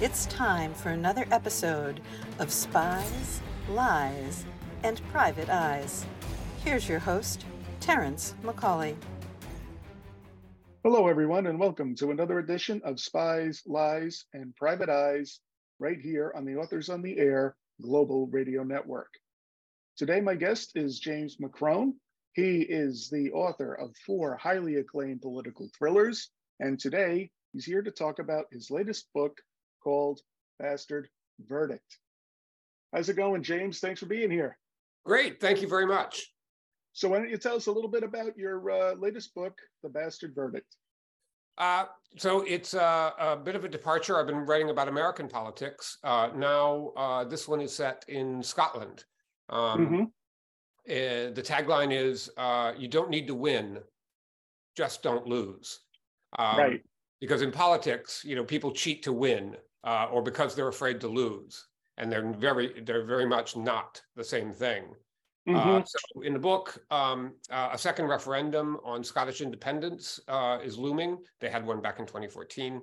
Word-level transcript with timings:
It's 0.00 0.26
time 0.26 0.74
for 0.74 0.90
another 0.90 1.26
episode 1.32 2.00
of 2.38 2.52
Spies, 2.52 3.40
Lies, 3.68 4.44
and 4.84 5.02
Private 5.10 5.48
Eyes. 5.48 6.06
Here's 6.62 6.88
your 6.88 7.00
host, 7.00 7.44
Terrence 7.80 8.36
McCauley. 8.44 8.94
Hello, 10.84 11.08
everyone, 11.08 11.48
and 11.48 11.58
welcome 11.58 11.96
to 11.96 12.12
another 12.12 12.38
edition 12.38 12.80
of 12.84 13.00
Spies, 13.00 13.64
Lies, 13.66 14.24
and 14.34 14.54
Private 14.54 14.88
Eyes 14.88 15.40
right 15.80 15.98
here 16.00 16.32
on 16.36 16.44
the 16.44 16.54
Authors 16.54 16.88
on 16.90 17.02
the 17.02 17.18
Air 17.18 17.56
Global 17.82 18.28
Radio 18.28 18.62
Network. 18.62 19.10
Today, 19.96 20.20
my 20.20 20.36
guest 20.36 20.76
is 20.76 21.00
James 21.00 21.38
McCrone. 21.38 21.94
He 22.34 22.60
is 22.60 23.10
the 23.10 23.32
author 23.32 23.74
of 23.74 23.96
four 24.06 24.36
highly 24.36 24.76
acclaimed 24.76 25.22
political 25.22 25.68
thrillers, 25.76 26.30
and 26.60 26.78
today 26.78 27.32
he's 27.52 27.64
here 27.64 27.82
to 27.82 27.90
talk 27.90 28.20
about 28.20 28.44
his 28.52 28.70
latest 28.70 29.08
book 29.12 29.36
called 29.88 30.20
Bastard 30.58 31.08
Verdict. 31.48 31.96
How's 32.92 33.08
it 33.08 33.16
going, 33.16 33.42
James? 33.42 33.80
Thanks 33.80 34.00
for 34.00 34.04
being 34.04 34.30
here. 34.30 34.58
Great. 35.06 35.40
Thank 35.40 35.62
you 35.62 35.68
very 35.68 35.86
much. 35.86 36.30
So, 36.92 37.08
why 37.08 37.16
don't 37.16 37.30
you 37.30 37.38
tell 37.38 37.56
us 37.56 37.68
a 37.68 37.72
little 37.72 37.88
bit 37.90 38.02
about 38.02 38.36
your 38.36 38.70
uh, 38.70 38.94
latest 38.96 39.34
book, 39.34 39.56
The 39.82 39.88
Bastard 39.88 40.34
Verdict? 40.34 40.76
Uh, 41.56 41.86
so 42.18 42.42
it's 42.42 42.74
a, 42.74 43.14
a, 43.18 43.36
bit 43.36 43.56
of 43.56 43.64
a 43.64 43.68
departure. 43.68 44.20
I've 44.20 44.26
been 44.26 44.44
writing 44.44 44.68
about 44.68 44.88
American 44.88 45.26
politics. 45.26 45.96
Uh, 46.04 46.28
now, 46.36 46.92
uh, 46.94 47.24
this 47.24 47.48
one 47.48 47.62
is 47.62 47.74
set 47.74 48.04
in 48.08 48.42
Scotland. 48.42 49.04
Um, 49.48 49.86
mm-hmm. 49.86 50.02
uh, 50.02 51.32
the 51.32 51.42
tagline 51.42 51.94
is 51.94 52.28
uh, 52.36 52.72
You 52.76 52.88
don't 52.88 53.08
need 53.08 53.26
to 53.28 53.34
win, 53.34 53.78
just 54.76 55.02
don't 55.02 55.26
lose. 55.26 55.80
Um, 56.38 56.58
right. 56.58 56.82
Because 57.22 57.40
in 57.40 57.50
politics, 57.50 58.22
you 58.22 58.36
know, 58.36 58.44
people 58.44 58.70
cheat 58.70 59.02
to 59.04 59.14
win 59.14 59.56
uh, 59.84 60.06
or 60.10 60.22
because 60.22 60.54
they're 60.54 60.68
afraid 60.68 61.00
to 61.00 61.08
lose. 61.08 61.66
And 61.96 62.12
they're 62.12 62.32
very, 62.32 62.80
they're 62.86 63.04
very 63.04 63.26
much 63.26 63.56
not 63.56 64.00
the 64.14 64.24
same 64.24 64.52
thing. 64.52 64.84
Uh, 65.48 65.52
mm-hmm. 65.52 65.70
Uh, 65.70 65.82
so 65.86 66.22
in 66.22 66.32
the 66.34 66.38
book, 66.38 66.78
um, 66.90 67.32
uh, 67.50 67.70
a 67.72 67.78
second 67.78 68.06
referendum 68.06 68.76
on 68.84 69.02
Scottish 69.02 69.40
independence 69.40 70.20
uh, 70.28 70.58
is 70.62 70.76
looming. 70.76 71.18
They 71.40 71.48
had 71.48 71.66
one 71.66 71.80
back 71.80 71.98
in 71.98 72.06
2014, 72.06 72.82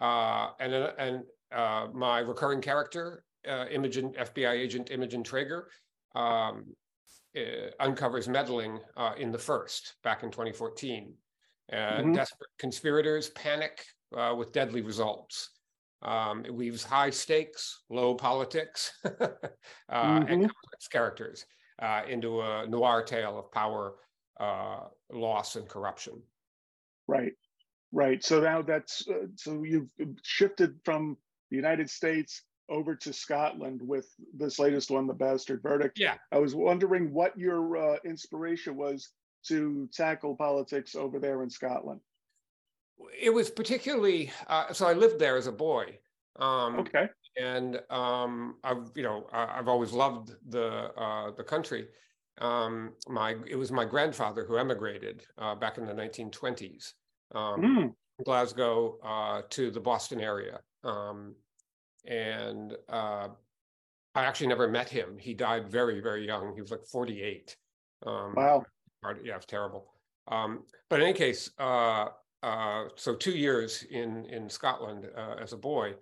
uh, 0.00 0.48
and 0.58 0.74
and 0.98 1.22
uh, 1.52 1.86
my 1.92 2.18
recurring 2.18 2.60
character, 2.60 3.22
Imogen 3.70 4.12
FBI 4.18 4.50
agent 4.52 4.90
Imogen 4.90 5.22
Traeger, 5.22 5.68
um, 6.16 6.64
uncovers 7.78 8.28
meddling 8.28 8.80
in 9.16 9.30
the 9.30 9.38
first 9.38 9.94
back 10.02 10.24
in 10.24 10.30
2014. 10.30 11.14
Mm-hmm. 11.72 12.12
Desperate 12.12 12.50
conspirators 12.58 13.30
panic 13.30 13.84
with 14.36 14.52
deadly 14.52 14.82
results. 14.82 15.50
Um, 16.02 16.44
it 16.46 16.54
weaves 16.54 16.82
high 16.82 17.10
stakes, 17.10 17.82
low 17.90 18.14
politics, 18.14 18.92
mm-hmm. 19.04 19.92
and 19.92 20.26
complex 20.28 20.88
characters 20.90 21.44
uh, 21.80 22.02
into 22.08 22.40
a 22.40 22.66
noir 22.66 23.02
tale 23.02 23.38
of 23.38 23.52
power, 23.52 23.96
uh, 24.38 24.80
loss, 25.12 25.56
and 25.56 25.68
corruption. 25.68 26.22
Right, 27.06 27.32
right. 27.92 28.24
So 28.24 28.40
now 28.40 28.62
that's 28.62 29.06
uh, 29.08 29.26
so 29.36 29.62
you've 29.62 29.88
shifted 30.22 30.76
from 30.84 31.18
the 31.50 31.56
United 31.56 31.90
States 31.90 32.42
over 32.70 32.94
to 32.94 33.12
Scotland 33.12 33.80
with 33.82 34.06
this 34.32 34.58
latest 34.58 34.90
one, 34.90 35.06
The 35.06 35.12
Bastard 35.12 35.60
Verdict. 35.62 35.98
Yeah. 35.98 36.14
I 36.32 36.38
was 36.38 36.54
wondering 36.54 37.12
what 37.12 37.36
your 37.36 37.76
uh, 37.76 37.96
inspiration 38.04 38.76
was 38.76 39.10
to 39.48 39.88
tackle 39.92 40.36
politics 40.36 40.94
over 40.94 41.18
there 41.18 41.42
in 41.42 41.50
Scotland. 41.50 42.00
It 43.20 43.30
was 43.30 43.50
particularly 43.50 44.32
uh, 44.48 44.72
so. 44.72 44.86
I 44.86 44.92
lived 44.92 45.18
there 45.18 45.36
as 45.36 45.46
a 45.46 45.52
boy. 45.52 45.98
Um, 46.36 46.80
okay 46.80 47.08
and 47.36 47.80
um, 47.90 48.56
I've 48.64 48.90
you 48.94 49.02
know 49.02 49.26
I've 49.32 49.68
always 49.68 49.92
loved 49.92 50.34
the 50.48 50.90
uh, 50.96 51.30
the 51.36 51.44
country. 51.44 51.88
Um, 52.38 52.92
my 53.08 53.36
it 53.46 53.56
was 53.56 53.70
my 53.70 53.84
grandfather 53.84 54.44
who 54.44 54.56
emigrated 54.56 55.24
uh, 55.38 55.54
back 55.54 55.78
in 55.78 55.86
the 55.86 55.92
1920s, 55.92 56.92
um, 57.34 57.60
mm. 57.60 57.94
Glasgow 58.24 58.98
uh, 59.04 59.42
to 59.50 59.70
the 59.70 59.80
Boston 59.80 60.20
area, 60.20 60.60
um, 60.84 61.34
and 62.06 62.76
uh, 62.88 63.28
I 64.14 64.24
actually 64.24 64.48
never 64.48 64.68
met 64.68 64.88
him. 64.88 65.18
He 65.18 65.34
died 65.34 65.70
very 65.70 66.00
very 66.00 66.26
young. 66.26 66.54
He 66.54 66.60
was 66.60 66.70
like 66.70 66.86
48. 66.86 67.56
Um, 68.06 68.34
wow. 68.36 68.64
Yeah, 69.24 69.36
it's 69.36 69.46
terrible. 69.46 69.86
Um, 70.28 70.64
but 70.90 71.00
in 71.00 71.06
any 71.06 71.16
case, 71.16 71.50
uh, 71.58 72.08
uh, 72.42 72.84
so 72.96 73.14
two 73.14 73.32
years 73.32 73.84
in 73.90 74.24
in 74.26 74.48
Scotland 74.48 75.06
as 75.40 75.52
a 75.52 75.56
boy. 75.56 75.94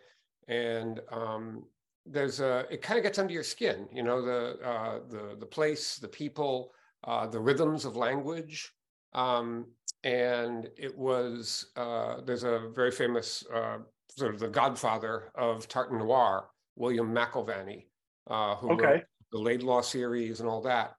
And 0.49 1.01
um, 1.11 1.65
there's 2.11 2.41
a 2.41 2.65
it 2.71 2.83
kind 2.83 2.99
of 2.99 3.05
gets 3.05 3.19
under 3.19 3.33
your 3.33 3.43
skin 3.43 3.87
you 3.93 4.03
know 4.03 4.23
the 4.23 4.59
uh, 4.65 5.01
the 5.09 5.37
the 5.39 5.47
place 5.47 5.97
the 5.97 6.09
people 6.09 6.73
uh, 7.05 7.27
the 7.27 7.41
rhythms 7.41 7.85
of 7.85 7.97
language. 7.97 8.73
Um, 9.15 9.67
and 10.05 10.69
it 10.77 10.97
was 10.97 11.67
uh, 11.77 12.21
there's 12.25 12.45
a 12.45 12.71
very 12.75 12.91
famous 12.91 13.45
uh, 13.55 13.79
sort 14.11 14.35
of 14.35 14.41
the 14.41 14.49
godfather 14.49 15.31
of 15.35 15.69
tartan 15.69 15.99
noir 15.99 16.49
william 16.77 17.13
mcilvanney 17.15 17.87
uh, 18.29 18.55
who 18.57 18.73
okay. 18.73 18.85
wrote 18.85 19.03
the 19.33 19.39
laidlaw 19.39 19.81
series 19.81 20.41
and 20.41 20.49
all 20.49 20.63
that. 20.63 20.95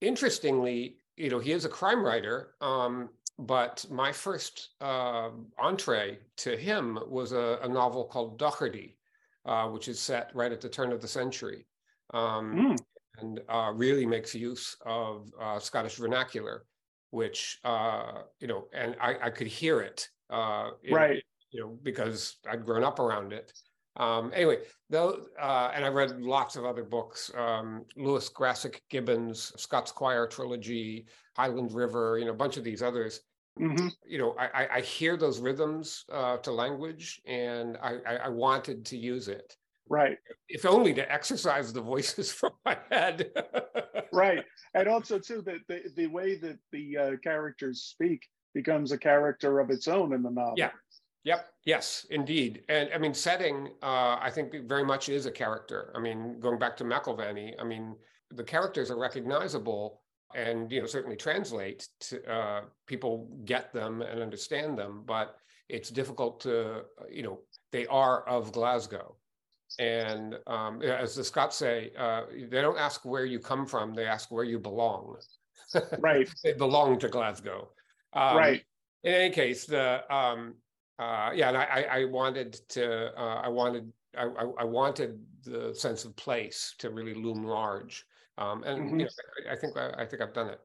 Interestingly 0.00 0.96
you 1.16 1.30
know 1.30 1.38
he 1.38 1.52
is 1.52 1.64
a 1.64 1.68
crime 1.68 2.04
writer 2.04 2.54
um, 2.60 3.08
but 3.38 3.84
my 3.90 4.12
first 4.12 4.70
uh, 4.80 5.30
entree 5.58 6.18
to 6.38 6.56
him 6.56 6.98
was 7.08 7.32
a, 7.32 7.58
a 7.62 7.68
novel 7.68 8.04
called 8.04 8.38
Docherty, 8.38 8.96
uh, 9.46 9.68
which 9.68 9.88
is 9.88 10.00
set 10.00 10.30
right 10.34 10.52
at 10.52 10.60
the 10.60 10.68
turn 10.68 10.92
of 10.92 11.00
the 11.00 11.08
century, 11.08 11.66
um, 12.12 12.54
mm. 12.54 12.78
and 13.18 13.40
uh, 13.48 13.72
really 13.74 14.06
makes 14.06 14.34
use 14.34 14.76
of 14.84 15.32
uh, 15.40 15.58
Scottish 15.58 15.96
vernacular, 15.96 16.64
which 17.10 17.58
uh, 17.64 18.22
you 18.38 18.46
know, 18.46 18.66
and 18.74 18.96
I, 19.00 19.16
I 19.22 19.30
could 19.30 19.46
hear 19.46 19.80
it, 19.80 20.08
uh, 20.30 20.70
right? 20.90 21.22
You 21.50 21.60
know, 21.60 21.78
because 21.82 22.36
I'd 22.50 22.64
grown 22.64 22.84
up 22.84 22.98
around 22.98 23.32
it. 23.32 23.52
Um, 23.96 24.32
anyway, 24.34 24.58
though, 24.88 25.26
uh, 25.40 25.70
and 25.74 25.84
I 25.84 25.88
read 25.88 26.20
lots 26.20 26.56
of 26.56 26.64
other 26.64 26.84
books: 26.84 27.30
um, 27.36 27.84
Lewis 27.96 28.28
Grassic 28.28 28.82
Gibbons, 28.90 29.52
Scots 29.56 29.92
Quair 29.92 30.28
trilogy, 30.30 31.06
Highland 31.36 31.72
River, 31.72 32.18
you 32.18 32.24
know, 32.24 32.32
a 32.32 32.34
bunch 32.36 32.56
of 32.56 32.64
these 32.64 32.82
others. 32.82 33.20
Mm-hmm. 33.60 33.88
You 34.06 34.18
know, 34.18 34.34
I, 34.38 34.66
I 34.76 34.80
hear 34.80 35.18
those 35.18 35.38
rhythms 35.38 36.06
uh, 36.10 36.38
to 36.38 36.52
language, 36.52 37.20
and 37.26 37.76
I, 37.82 37.98
I 38.24 38.28
wanted 38.30 38.86
to 38.86 38.96
use 38.96 39.28
it. 39.28 39.56
Right. 39.88 40.16
If 40.48 40.64
only 40.64 40.94
to 40.94 41.12
exercise 41.12 41.70
the 41.70 41.82
voices 41.82 42.32
from 42.32 42.52
my 42.64 42.78
head. 42.90 43.30
right, 44.12 44.42
and 44.74 44.88
also 44.88 45.18
too 45.18 45.42
that 45.42 45.58
the, 45.68 45.82
the 45.96 46.06
way 46.06 46.36
that 46.36 46.58
the 46.70 46.96
uh, 46.96 47.10
characters 47.22 47.82
speak 47.82 48.26
becomes 48.54 48.92
a 48.92 48.98
character 48.98 49.60
of 49.60 49.70
its 49.70 49.86
own 49.88 50.14
in 50.14 50.22
the 50.22 50.30
novel. 50.30 50.54
Yeah. 50.56 50.70
Yep. 51.24 51.48
Yes, 51.64 52.06
indeed. 52.10 52.62
And 52.68 52.90
I 52.94 52.98
mean, 52.98 53.14
setting, 53.14 53.68
uh, 53.82 54.18
I 54.20 54.30
think 54.32 54.52
very 54.68 54.84
much 54.84 55.08
is 55.08 55.26
a 55.26 55.30
character. 55.30 55.92
I 55.94 56.00
mean, 56.00 56.40
going 56.40 56.58
back 56.58 56.76
to 56.78 56.84
McIlvanney, 56.84 57.54
I 57.60 57.64
mean, 57.64 57.94
the 58.30 58.42
characters 58.42 58.90
are 58.90 58.98
recognizable 58.98 60.02
and, 60.34 60.72
you 60.72 60.80
know, 60.80 60.86
certainly 60.86 61.16
translate 61.16 61.88
to 62.00 62.32
uh, 62.32 62.62
people 62.86 63.28
get 63.44 63.72
them 63.72 64.02
and 64.02 64.20
understand 64.20 64.76
them, 64.78 65.04
but 65.06 65.36
it's 65.68 65.90
difficult 65.90 66.40
to, 66.40 66.82
you 67.10 67.22
know, 67.22 67.38
they 67.70 67.86
are 67.86 68.26
of 68.28 68.52
Glasgow. 68.52 69.16
And 69.78 70.36
um, 70.46 70.82
as 70.82 71.14
the 71.14 71.24
Scots 71.24 71.56
say, 71.56 71.92
uh, 71.96 72.22
they 72.50 72.60
don't 72.60 72.78
ask 72.78 73.04
where 73.04 73.24
you 73.24 73.38
come 73.38 73.66
from, 73.66 73.94
they 73.94 74.06
ask 74.06 74.30
where 74.30 74.44
you 74.44 74.58
belong. 74.58 75.16
Right. 75.98 76.28
they 76.44 76.52
belong 76.52 76.98
to 76.98 77.08
Glasgow. 77.08 77.70
Um, 78.12 78.36
right. 78.36 78.62
In 79.04 79.14
any 79.14 79.34
case, 79.34 79.64
the 79.64 80.02
um, 80.14 80.54
uh, 80.98 81.30
yeah, 81.34 81.48
and 81.48 81.56
I, 81.56 81.86
I 81.90 82.04
wanted 82.04 82.54
to, 82.70 83.18
uh, 83.18 83.40
I 83.42 83.48
wanted, 83.48 83.92
I, 84.16 84.24
I, 84.58 84.64
wanted 84.64 85.18
the 85.44 85.74
sense 85.74 86.04
of 86.04 86.14
place 86.16 86.74
to 86.78 86.90
really 86.90 87.14
loom 87.14 87.44
large, 87.44 88.04
um, 88.38 88.62
and 88.64 88.78
mm-hmm. 88.82 89.00
you 89.00 89.04
know, 89.06 89.50
I, 89.50 89.54
I 89.54 89.56
think 89.56 89.76
I, 89.76 89.90
I 89.98 90.06
think 90.06 90.22
I've 90.22 90.34
done 90.34 90.48
it. 90.48 90.60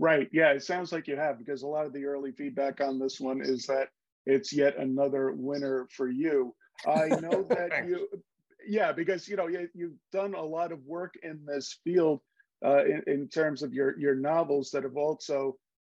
Right. 0.00 0.30
Yeah, 0.32 0.52
it 0.52 0.62
sounds 0.62 0.92
like 0.92 1.06
you 1.06 1.16
have 1.16 1.38
because 1.38 1.62
a 1.62 1.66
lot 1.66 1.84
of 1.84 1.92
the 1.92 2.06
early 2.06 2.32
feedback 2.32 2.80
on 2.80 2.98
this 2.98 3.20
one 3.20 3.42
is 3.42 3.66
that 3.66 3.88
it's 4.24 4.50
yet 4.50 4.78
another 4.78 5.32
winner 5.32 5.86
for 5.94 6.08
you. 6.08 6.54
I 6.86 7.08
know 7.20 7.44
that 7.50 7.86
you, 7.86 8.08
yeah, 8.66 8.92
because 8.92 9.28
you 9.28 9.36
know 9.36 9.46
you, 9.46 9.68
you've 9.74 9.98
done 10.10 10.34
a 10.34 10.42
lot 10.42 10.72
of 10.72 10.84
work 10.86 11.14
in 11.22 11.40
this 11.46 11.78
field 11.84 12.20
uh, 12.64 12.84
in, 12.84 13.02
in 13.06 13.28
terms 13.28 13.62
of 13.62 13.74
your 13.74 13.98
your 13.98 14.14
novels 14.14 14.70
that 14.70 14.84
have 14.84 14.96
also 14.96 15.56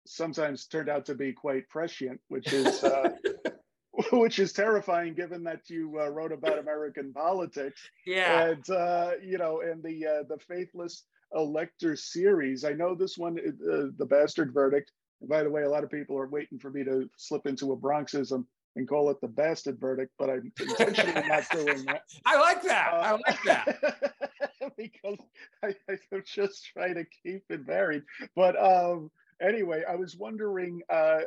sometimes 0.07 0.67
turned 0.67 0.89
out 0.89 1.07
to 1.07 1.15
be 1.15 1.33
quite 1.33 1.69
prescient, 1.69 2.21
which 2.29 2.53
is 2.53 2.83
uh, 2.85 3.11
which 4.13 4.39
is 4.39 4.53
terrifying 4.53 5.15
given 5.15 5.45
that 5.45 5.69
you 5.69 5.99
uh, 6.01 6.09
wrote 6.09 6.33
about 6.33 6.59
American 6.59 7.13
politics. 7.13 7.81
Yeah, 8.07 8.49
and 8.49 8.71
uh, 8.71 9.13
you 9.23 9.39
know, 9.39 9.61
and 9.61 9.83
the 9.83 10.07
uh, 10.07 10.23
the 10.29 10.39
Faithless 10.39 11.05
Elector 11.35 11.97
series. 11.97 12.65
I 12.65 12.73
know 12.73 12.95
this 12.95 13.17
one, 13.17 13.39
uh, 13.39 13.87
the 13.97 14.07
Bastard 14.07 14.53
Verdict. 14.53 14.91
And 15.21 15.29
by 15.29 15.43
the 15.43 15.51
way, 15.51 15.65
a 15.65 15.69
lot 15.69 15.85
of 15.85 15.91
people 15.91 16.19
are 16.19 16.29
waiting 16.29 16.59
for 16.59 16.71
me 16.71 16.83
to 16.85 17.09
slip 17.17 17.47
into 17.47 17.73
a 17.73 17.77
Bronxism 17.77 18.47
and 18.77 18.89
call 18.89 19.11
it 19.11 19.21
the 19.21 19.29
bastard 19.29 19.79
verdict, 19.81 20.13
but 20.19 20.31
I'm 20.31 20.53
intentionally 20.59 21.29
not 21.29 21.45
doing 21.51 21.85
that. 21.87 22.03
I 22.25 22.39
like 22.39 22.63
that. 22.63 22.93
Uh, 22.93 22.97
I 22.97 23.13
like 23.13 23.43
that. 23.45 24.13
because 24.77 25.19
I, 25.63 25.75
I'm 25.89 26.23
just 26.25 26.67
trying 26.73 26.95
to 26.95 27.05
keep 27.23 27.45
it 27.49 27.61
varied. 27.61 28.03
But 28.37 28.57
um, 28.63 29.11
anyway, 29.41 29.83
I 29.89 29.97
was 29.97 30.17
wondering, 30.17 30.83
uh, 30.89 31.21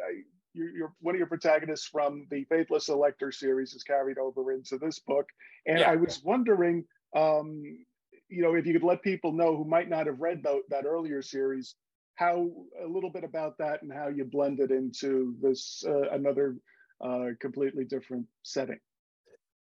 you're, 0.54 0.70
you're, 0.70 0.94
one 1.00 1.16
of 1.16 1.20
your 1.20 1.28
protagonists 1.28 1.88
from 1.88 2.28
the 2.30 2.44
Faithless 2.46 2.90
Elector 2.90 3.32
series 3.32 3.74
is 3.74 3.84
carried 3.84 4.18
over 4.18 4.52
into 4.52 4.78
this 4.78 5.00
book, 5.00 5.28
and 5.66 5.80
yeah. 5.80 5.92
I 5.92 5.96
was 5.96 6.22
wondering, 6.24 6.86
um, 7.16 7.64
you 8.30 8.42
know, 8.42 8.56
if 8.56 8.66
you 8.66 8.74
could 8.74 8.84
let 8.84 9.02
people 9.02 9.32
know 9.32 9.56
who 9.56 9.66
might 9.66 9.90
not 9.90 10.08
have 10.08 10.20
read 10.20 10.42
that, 10.44 10.62
that 10.70 10.86
earlier 10.86 11.22
series, 11.22 11.76
how 12.16 12.50
a 12.84 12.88
little 12.88 13.10
bit 13.10 13.24
about 13.24 13.58
that 13.58 13.82
and 13.82 13.92
how 13.92 14.08
you 14.08 14.24
blend 14.24 14.60
it 14.60 14.72
into 14.72 15.36
this 15.42 15.84
uh, 15.88 16.10
another 16.12 16.56
uh, 17.04 17.30
completely 17.40 17.86
different 17.86 18.26
setting. 18.44 18.80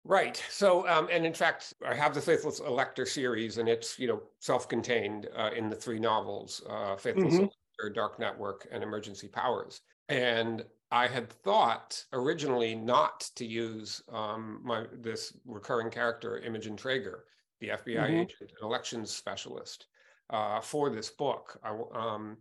Right. 0.05 0.43
So, 0.50 0.87
um, 0.88 1.08
and 1.12 1.25
in 1.25 1.32
fact, 1.32 1.75
I 1.87 1.94
have 1.94 2.12
the 2.12 2.20
Faithless 2.20 2.58
Elector 2.58 3.06
series, 3.06 3.58
and 3.58 3.69
it's 3.69 3.98
you 3.98 4.08
know 4.08 4.22
self-contained 4.40 5.28
uh, 5.37 5.50
in 5.56 5.70
the 5.70 5.76
three 5.76 6.00
novels: 6.00 6.62
uh, 6.69 6.96
Faithless 6.96 7.34
mm-hmm. 7.34 7.44
Dark 7.88 8.19
Network, 8.19 8.67
and 8.70 8.82
Emergency 8.82 9.29
Powers. 9.29 9.81
And 10.08 10.64
I 10.90 11.06
had 11.06 11.31
thought 11.31 12.05
originally 12.12 12.75
not 12.75 13.29
to 13.37 13.46
use 13.46 14.02
um, 14.12 14.61
my 14.62 14.84
this 15.00 15.37
recurring 15.46 15.90
character, 15.90 16.38
Imogen 16.38 16.76
Traeger, 16.76 17.25
the 17.61 17.69
FBI 17.69 17.96
mm-hmm. 17.96 18.14
agent, 18.14 18.34
an 18.40 18.67
elections 18.67 19.11
specialist, 19.11 19.87
uh, 20.31 20.61
for 20.61 20.90
this 20.90 21.11
book. 21.11 21.58
I, 21.64 21.79
um, 21.94 22.37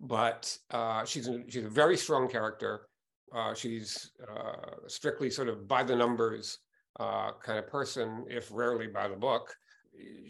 but 0.00 0.56
uh, 0.70 1.04
she's 1.04 1.28
a, 1.28 1.42
she's 1.48 1.64
a 1.64 1.68
very 1.68 1.96
strong 1.96 2.28
character. 2.28 2.86
Uh, 3.34 3.54
she's 3.54 4.12
uh, 4.28 4.76
strictly 4.86 5.30
sort 5.30 5.48
of 5.48 5.68
by 5.68 5.82
the 5.82 5.94
numbers 5.94 6.58
uh, 6.98 7.32
kind 7.42 7.58
of 7.58 7.68
person, 7.68 8.24
if 8.28 8.48
rarely 8.50 8.86
by 8.86 9.08
the 9.08 9.16
book. 9.16 9.54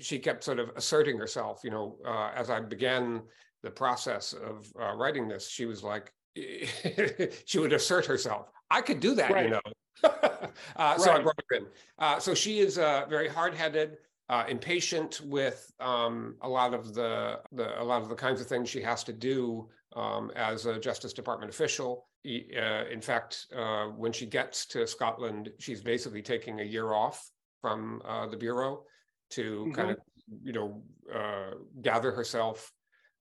She 0.01 0.19
kept 0.19 0.43
sort 0.43 0.59
of 0.59 0.71
asserting 0.75 1.19
herself. 1.19 1.61
You 1.63 1.71
know, 1.71 1.97
uh, 2.05 2.33
as 2.35 2.51
I 2.51 2.61
began 2.61 3.23
the 3.63 3.71
process 3.71 4.33
of 4.33 4.73
uh, 4.81 4.95
writing 4.95 5.29
this, 5.29 5.49
she 5.49 5.67
was 5.67 5.83
like, 5.83 6.13
she 7.45 7.59
would 7.59 7.73
assert 7.73 8.07
herself. 8.07 8.51
I 8.71 8.81
could 8.81 9.01
do 9.01 9.15
that, 9.15 9.31
right. 9.31 9.45
you 9.45 9.51
know. 9.51 9.61
Uh, 10.77 10.97
so. 10.97 11.13
I 11.13 11.21
brought 11.21 11.39
her 11.51 11.57
in. 11.59 11.67
Uh, 11.99 12.19
so 12.19 12.35
she 12.35 12.61
is 12.61 12.79
uh, 12.79 13.05
very 13.09 13.29
hard-headed. 13.29 13.99
Uh, 14.29 14.45
impatient 14.49 15.21
with 15.25 15.73
um, 15.81 16.37
a 16.43 16.49
lot 16.49 16.73
of 16.73 16.95
the, 16.95 17.41
the, 17.53 17.81
a 17.81 17.85
lot 17.85 18.01
of 18.01 18.09
the 18.09 18.15
kinds 18.15 18.41
of 18.41 18.47
things 18.47 18.69
she 18.69 18.81
has 18.81 19.03
to 19.03 19.13
do 19.13 19.69
um, 19.97 20.31
as 20.37 20.67
a 20.67 20.79
Justice 20.79 21.13
Department 21.13 21.51
official. 21.51 22.07
Uh, 22.25 22.85
in 22.93 23.01
fact, 23.01 23.47
uh, 23.57 23.87
when 23.87 24.13
she 24.13 24.27
gets 24.27 24.67
to 24.67 24.87
Scotland, 24.87 25.51
she's 25.59 25.81
basically 25.81 26.23
taking 26.23 26.61
a 26.61 26.65
year 26.65 26.93
off 26.93 27.31
from 27.61 28.03
uh, 28.07 28.27
the 28.27 28.37
bureau 28.37 28.85
to 29.31 29.65
mm-hmm. 29.65 29.73
kind 29.73 29.91
of, 29.91 29.99
you 30.43 30.53
know, 30.53 30.83
uh, 31.15 31.55
gather 31.83 32.13
herself, 32.13 32.73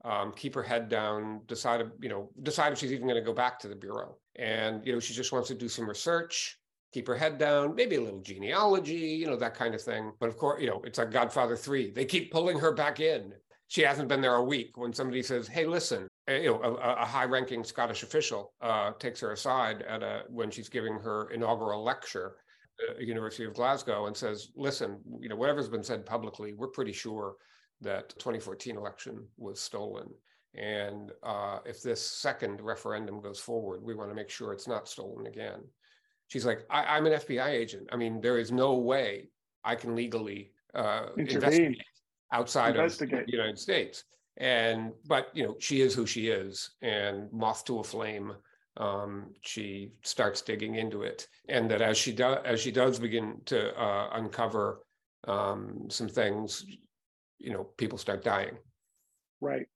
um, 0.05 0.31
keep 0.35 0.55
her 0.55 0.63
head 0.63 0.89
down, 0.89 1.41
decide, 1.47 1.81
you 2.01 2.09
know, 2.09 2.29
decide 2.43 2.71
if 2.71 2.79
she's 2.79 2.91
even 2.91 3.07
going 3.07 3.21
to 3.21 3.25
go 3.25 3.33
back 3.33 3.59
to 3.59 3.67
the 3.67 3.75
bureau. 3.75 4.17
And 4.37 4.85
you 4.85 4.93
know, 4.93 4.99
she 4.99 5.13
just 5.13 5.31
wants 5.31 5.49
to 5.49 5.55
do 5.55 5.67
some 5.67 5.87
research, 5.87 6.57
keep 6.93 7.07
her 7.07 7.15
head 7.15 7.37
down, 7.37 7.75
maybe 7.75 7.97
a 7.97 8.01
little 8.01 8.21
genealogy, 8.21 8.93
you 8.93 9.27
know, 9.27 9.35
that 9.35 9.55
kind 9.55 9.75
of 9.75 9.81
thing. 9.81 10.13
But 10.19 10.29
of 10.29 10.37
course, 10.37 10.61
you 10.61 10.67
know, 10.67 10.81
it's 10.85 10.97
like 10.97 11.11
Godfather 11.11 11.55
Three. 11.55 11.91
They 11.91 12.05
keep 12.05 12.31
pulling 12.31 12.57
her 12.59 12.71
back 12.71 12.99
in. 12.99 13.33
She 13.67 13.81
hasn't 13.81 14.07
been 14.07 14.21
there 14.21 14.35
a 14.35 14.43
week. 14.43 14.77
When 14.77 14.93
somebody 14.93 15.21
says, 15.21 15.47
"Hey, 15.47 15.65
listen," 15.65 16.07
you 16.27 16.45
know, 16.45 16.61
a, 16.61 17.01
a 17.01 17.05
high-ranking 17.05 17.63
Scottish 17.63 18.03
official 18.03 18.53
uh, 18.61 18.91
takes 18.99 19.19
her 19.19 19.33
aside 19.33 19.81
at 19.83 20.01
a 20.01 20.23
when 20.29 20.49
she's 20.49 20.69
giving 20.69 20.93
her 20.93 21.29
inaugural 21.31 21.83
lecture 21.83 22.37
at 22.89 22.97
the 22.97 23.05
University 23.05 23.43
of 23.43 23.53
Glasgow 23.53 24.05
and 24.05 24.15
says, 24.15 24.49
"Listen, 24.55 25.01
you 25.19 25.27
know, 25.27 25.35
whatever's 25.35 25.67
been 25.67 25.83
said 25.83 26.05
publicly, 26.05 26.53
we're 26.53 26.67
pretty 26.67 26.93
sure 26.93 27.35
that 27.81 28.09
2014 28.19 28.77
election 28.77 29.25
was 29.37 29.59
stolen." 29.59 30.09
And 30.55 31.11
uh, 31.21 31.59
if 31.65 31.81
this 31.83 32.01
second 32.01 32.61
referendum 32.61 33.21
goes 33.21 33.39
forward, 33.39 33.83
we 33.83 33.93
want 33.93 34.09
to 34.09 34.15
make 34.15 34.29
sure 34.29 34.51
it's 34.51 34.67
not 34.67 34.87
stolen 34.87 35.27
again. 35.27 35.59
She's 36.27 36.45
like, 36.45 36.65
I, 36.69 36.97
am 36.97 37.05
an 37.05 37.13
FBI 37.13 37.49
agent. 37.49 37.87
I 37.91 37.97
mean, 37.97 38.19
there 38.19 38.39
is 38.39 38.51
no 38.51 38.73
way 38.75 39.29
I 39.63 39.75
can 39.75 39.95
legally 39.95 40.51
uh, 40.73 41.07
investigate 41.17 41.81
outside 42.31 42.75
investigate. 42.75 43.21
of 43.21 43.25
the 43.25 43.31
United 43.31 43.57
States 43.59 44.03
and 44.37 44.93
but 45.07 45.29
you 45.33 45.43
know 45.43 45.55
she 45.59 45.81
is 45.81 45.93
who 45.93 46.05
she 46.05 46.27
is 46.27 46.71
and 46.81 47.31
moth 47.31 47.65
to 47.65 47.79
a 47.79 47.83
flame 47.83 48.33
um, 48.77 49.25
she 49.41 49.91
starts 50.03 50.41
digging 50.41 50.75
into 50.75 51.01
it 51.01 51.27
and 51.49 51.69
that 51.69 51.81
as 51.81 51.97
she 51.97 52.13
does 52.13 52.37
as 52.45 52.59
she 52.59 52.71
does 52.71 52.99
begin 52.99 53.37
to 53.45 53.75
uh, 53.79 54.09
uncover 54.13 54.85
um, 55.27 55.85
some 55.89 56.07
things 56.07 56.65
you 57.39 57.51
know 57.51 57.63
people 57.77 57.97
start 57.97 58.23
dying 58.23 58.57
right 59.41 59.67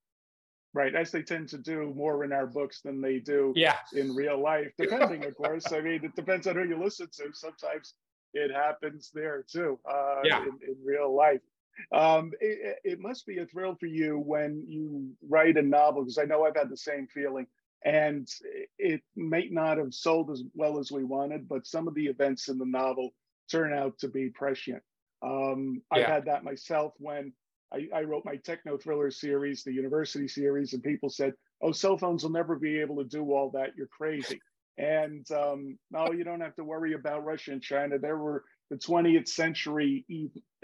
right 0.74 0.96
as 0.96 1.12
they 1.12 1.22
tend 1.22 1.48
to 1.50 1.58
do 1.58 1.94
more 1.96 2.24
in 2.24 2.32
our 2.32 2.48
books 2.48 2.82
than 2.82 3.02
they 3.02 3.20
do 3.20 3.54
yeah. 3.56 3.78
in 3.94 4.16
real 4.16 4.42
life 4.42 4.72
depending 4.78 5.26
of 5.26 5.36
course 5.36 5.72
i 5.72 5.82
mean 5.82 6.04
it 6.04 6.16
depends 6.16 6.48
on 6.48 6.56
who 6.56 6.64
you 6.64 6.78
listen 6.82 7.08
to 7.12 7.24
sometimes 7.34 7.96
it 8.34 8.52
happens 8.52 9.12
there 9.14 9.46
too 9.50 9.80
uh, 9.90 10.22
yeah. 10.24 10.42
in, 10.42 10.58
in 10.68 10.76
real 10.84 11.16
life 11.16 11.42
um, 11.92 12.32
it, 12.40 12.80
it, 12.84 13.00
must 13.00 13.26
be 13.26 13.40
a 13.40 13.46
thrill 13.46 13.76
for 13.80 13.88
you 13.88 14.20
when 14.20 14.64
you 14.68 15.10
write 15.28 15.58
a 15.58 15.62
novel, 15.62 16.04
because 16.04 16.18
I 16.18 16.26
know 16.26 16.46
I've 16.46 16.56
had 16.56 16.70
the 16.70 16.78
same 16.78 17.08
feeling. 17.08 17.48
And 17.86 18.28
it 18.78 19.02
may 19.16 19.50
not 19.52 19.78
have 19.78 19.94
sold 19.94 20.32
as 20.32 20.44
well 20.54 20.80
as 20.80 20.92
we 20.92 21.04
wanted, 21.04 21.50
but 21.50 21.68
some 21.68 21.88
of 21.88 21.96
the 21.96 22.06
events 22.06 22.48
in 22.48 22.58
the 22.58 22.66
novel 22.66 23.14
turn 23.52 23.74
out 23.74 23.98
to 24.00 24.08
be 24.08 24.30
prescient. 24.30 24.82
Um, 25.22 25.82
yeah. 25.94 26.08
I 26.08 26.14
had 26.14 26.26
that 26.26 26.44
myself 26.44 26.94
when 26.98 27.34
I, 27.74 27.88
I, 27.94 28.02
wrote 28.04 28.24
my 28.26 28.36
techno 28.36 28.78
thriller 28.78 29.10
series, 29.10 29.64
the 29.64 29.74
university 29.74 30.28
series, 30.28 30.74
and 30.74 30.84
people 30.84 31.10
said, 31.10 31.34
"Oh, 31.62 31.72
cell 31.72 31.98
phones 31.98 32.24
will 32.24 32.32
never 32.32 32.56
be 32.56 32.80
able 32.80 32.98
to 32.98 33.04
do 33.04 33.34
all 33.34 33.50
that. 33.52 33.72
You're 33.76 33.88
crazy." 33.88 34.40
And 34.78 35.30
um, 35.32 35.78
no, 35.92 36.12
you 36.12 36.24
don't 36.24 36.42
have 36.42 36.56
to 36.56 36.64
worry 36.64 36.94
about 36.94 37.26
Russia 37.26 37.52
and 37.52 37.62
China. 37.62 38.00
There 38.00 38.18
were 38.18 38.44
the 38.70 38.78
20th 38.78 39.28
century 39.28 40.06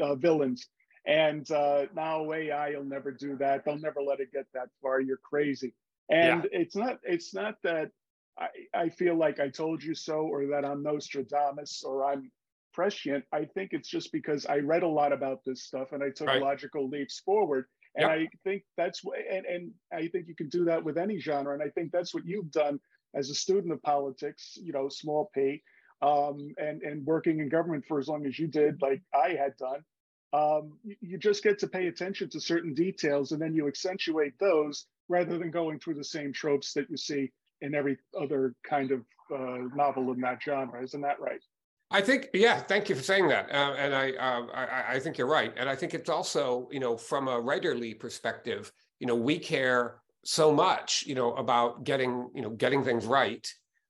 uh, 0.02 0.16
villains 0.16 0.68
and 1.06 1.50
uh, 1.52 1.86
now 1.96 2.32
AI 2.32 2.72
will 2.72 2.84
never 2.84 3.12
do 3.12 3.36
that. 3.38 3.66
They'll 3.66 3.80
never 3.80 4.02
let 4.02 4.20
it 4.20 4.32
get 4.32 4.46
that 4.54 4.68
far. 4.82 5.02
You're 5.02 5.18
crazy. 5.18 5.74
And 6.10 6.44
yeah. 6.44 6.60
it's 6.62 6.76
not. 6.76 7.00
It's 7.04 7.34
not 7.34 7.56
that 7.64 7.90
I, 8.38 8.48
I 8.74 8.90
feel 8.90 9.16
like 9.16 9.40
I 9.40 9.50
told 9.50 9.84
you 9.84 9.96
so, 9.96 10.22
or 10.22 10.46
that 10.48 10.66
I'm 10.66 10.84
Nostradamus, 10.84 11.84
or 11.84 12.06
I'm 12.06 12.32
prescient. 12.80 13.26
I 13.34 13.44
think 13.44 13.72
it's 13.74 13.90
just 13.90 14.12
because 14.14 14.46
I 14.46 14.60
read 14.60 14.84
a 14.84 14.88
lot 14.88 15.12
about 15.12 15.40
this 15.46 15.64
stuff 15.64 15.92
and 15.92 16.02
I 16.02 16.12
took 16.16 16.28
right. 16.28 16.42
logical 16.42 16.88
leaps 16.88 17.20
forward. 17.20 17.66
And 17.96 18.08
yep. 18.08 18.12
I 18.12 18.28
think 18.44 18.64
that's 18.78 19.04
what, 19.04 19.18
and, 19.20 19.46
and 19.46 19.72
I 19.92 20.08
think 20.08 20.28
you 20.28 20.36
can 20.36 20.48
do 20.48 20.64
that 20.66 20.84
with 20.86 20.98
any 20.98 21.20
genre. 21.20 21.54
And 21.54 21.62
I 21.62 21.70
think 21.70 21.92
that's 21.92 22.14
what 22.14 22.26
you've 22.26 22.52
done 22.52 22.80
as 23.14 23.30
a 23.30 23.36
student 23.36 23.74
of 23.74 23.82
politics, 23.82 24.58
you 24.62 24.72
know, 24.72 24.88
small 24.88 25.30
p, 25.36 25.62
um, 26.02 26.54
and, 26.58 26.82
and 26.84 27.06
working 27.06 27.40
in 27.40 27.50
government 27.50 27.84
for 27.86 28.00
as 28.00 28.08
long 28.08 28.26
as 28.26 28.40
you 28.40 28.48
did, 28.48 28.82
like 28.82 29.02
I 29.14 29.30
had 29.30 29.58
done 29.58 29.84
um, 30.32 30.78
you 30.84 31.18
just 31.18 31.44
get 31.44 31.60
to 31.60 31.68
pay 31.68 31.88
attention 31.88 32.30
to 32.30 32.40
certain 32.40 32.74
details 32.74 33.32
and 33.32 33.42
then 33.42 33.54
you 33.54 33.68
accentuate 33.68 34.34
those 34.40 34.86
rather 35.08 35.38
than 35.40 35.50
going 35.50 35.80
through 35.80 35.96
the 35.96 36.04
same 36.04 36.32
tropes 36.32 36.74
that 36.74 36.90
you 36.90 36.98
see 36.98 37.32
in 37.62 37.74
every 37.74 37.98
other 38.20 38.54
kind 38.68 38.92
of 38.92 39.02
uh, 39.34 39.68
novel 39.76 40.12
in 40.14 40.22
that 40.22 40.40
genre. 40.44 40.84
Isn't 40.84 41.02
that 41.02 41.20
right? 41.20 41.42
I 41.92 42.02
think, 42.02 42.30
yeah. 42.34 42.60
Thank 42.60 42.90
you 42.90 42.96
for 42.96 43.04
saying 43.04 43.28
that, 43.30 43.52
uh, 43.52 43.74
and 43.78 43.96
I, 43.96 44.12
uh, 44.12 44.46
I, 44.54 44.96
I 44.96 45.00
think 45.00 45.18
you're 45.18 45.28
right. 45.28 45.54
And 45.58 45.68
I 45.68 45.76
think 45.76 45.94
it's 45.94 46.10
also, 46.10 46.70
you 46.72 46.80
know, 46.80 46.96
from 46.98 47.28
a 47.28 47.42
writerly 47.42 48.00
perspective, 48.00 48.72
you 49.00 49.08
know, 49.08 49.16
we 49.16 49.40
care 49.40 50.02
so 50.24 50.54
much, 50.54 51.06
you 51.08 51.16
know, 51.16 51.34
about 51.34 51.84
getting, 51.84 52.30
you 52.36 52.42
know, 52.42 52.50
getting 52.52 52.84
things 52.84 53.06
right 53.06 53.48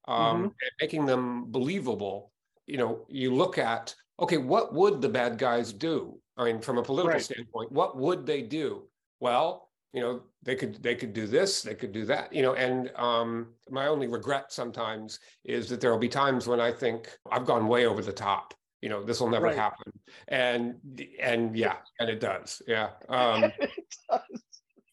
um, 0.08 0.16
mm-hmm. 0.16 0.44
and 0.44 0.72
making 0.80 1.04
them 1.06 1.50
believable. 1.50 2.32
You 2.66 2.78
know, 2.78 3.06
you 3.08 3.34
look 3.34 3.58
at, 3.58 3.94
okay, 4.18 4.38
what 4.38 4.72
would 4.72 5.00
the 5.00 5.08
bad 5.08 5.38
guys 5.38 5.72
do? 5.72 6.18
I 6.36 6.44
mean, 6.44 6.60
from 6.60 6.78
a 6.78 6.82
political 6.82 7.14
right. 7.14 7.22
standpoint, 7.22 7.72
what 7.72 7.98
would 7.98 8.24
they 8.24 8.42
do? 8.42 8.84
Well, 9.18 9.68
you 9.92 10.00
know, 10.00 10.22
they 10.42 10.54
could 10.54 10.82
they 10.82 10.94
could 10.94 11.12
do 11.12 11.26
this, 11.26 11.62
they 11.62 11.74
could 11.74 11.92
do 11.92 12.04
that, 12.06 12.32
you 12.32 12.42
know. 12.42 12.54
And 12.54 12.90
um, 12.96 13.48
my 13.68 13.86
only 13.86 14.06
regret 14.06 14.52
sometimes 14.52 15.18
is 15.44 15.68
that 15.68 15.80
there 15.80 15.90
will 15.90 15.98
be 15.98 16.08
times 16.08 16.46
when 16.46 16.60
I 16.60 16.70
think 16.72 17.08
I've 17.30 17.44
gone 17.44 17.66
way 17.66 17.86
over 17.86 18.02
the 18.02 18.12
top. 18.12 18.54
You 18.80 18.88
know, 18.88 19.04
this 19.04 19.20
will 19.20 19.28
never 19.28 19.46
right. 19.46 19.56
happen, 19.56 19.92
and 20.28 20.76
and 21.20 21.56
yeah, 21.56 21.76
and 21.98 22.08
it 22.08 22.20
does. 22.20 22.62
Yeah, 22.66 22.90
um, 23.08 23.44
it 23.44 23.70
does. 24.08 24.42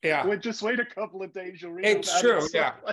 Yeah. 0.03 0.25
Well, 0.25 0.37
just 0.37 0.61
wait 0.61 0.79
a 0.79 0.85
couple 0.85 1.21
of 1.23 1.33
days, 1.33 1.61
you'll 1.61 1.73
read. 1.73 1.85
It's 1.85 2.19
true. 2.21 2.47
Yeah. 2.53 2.73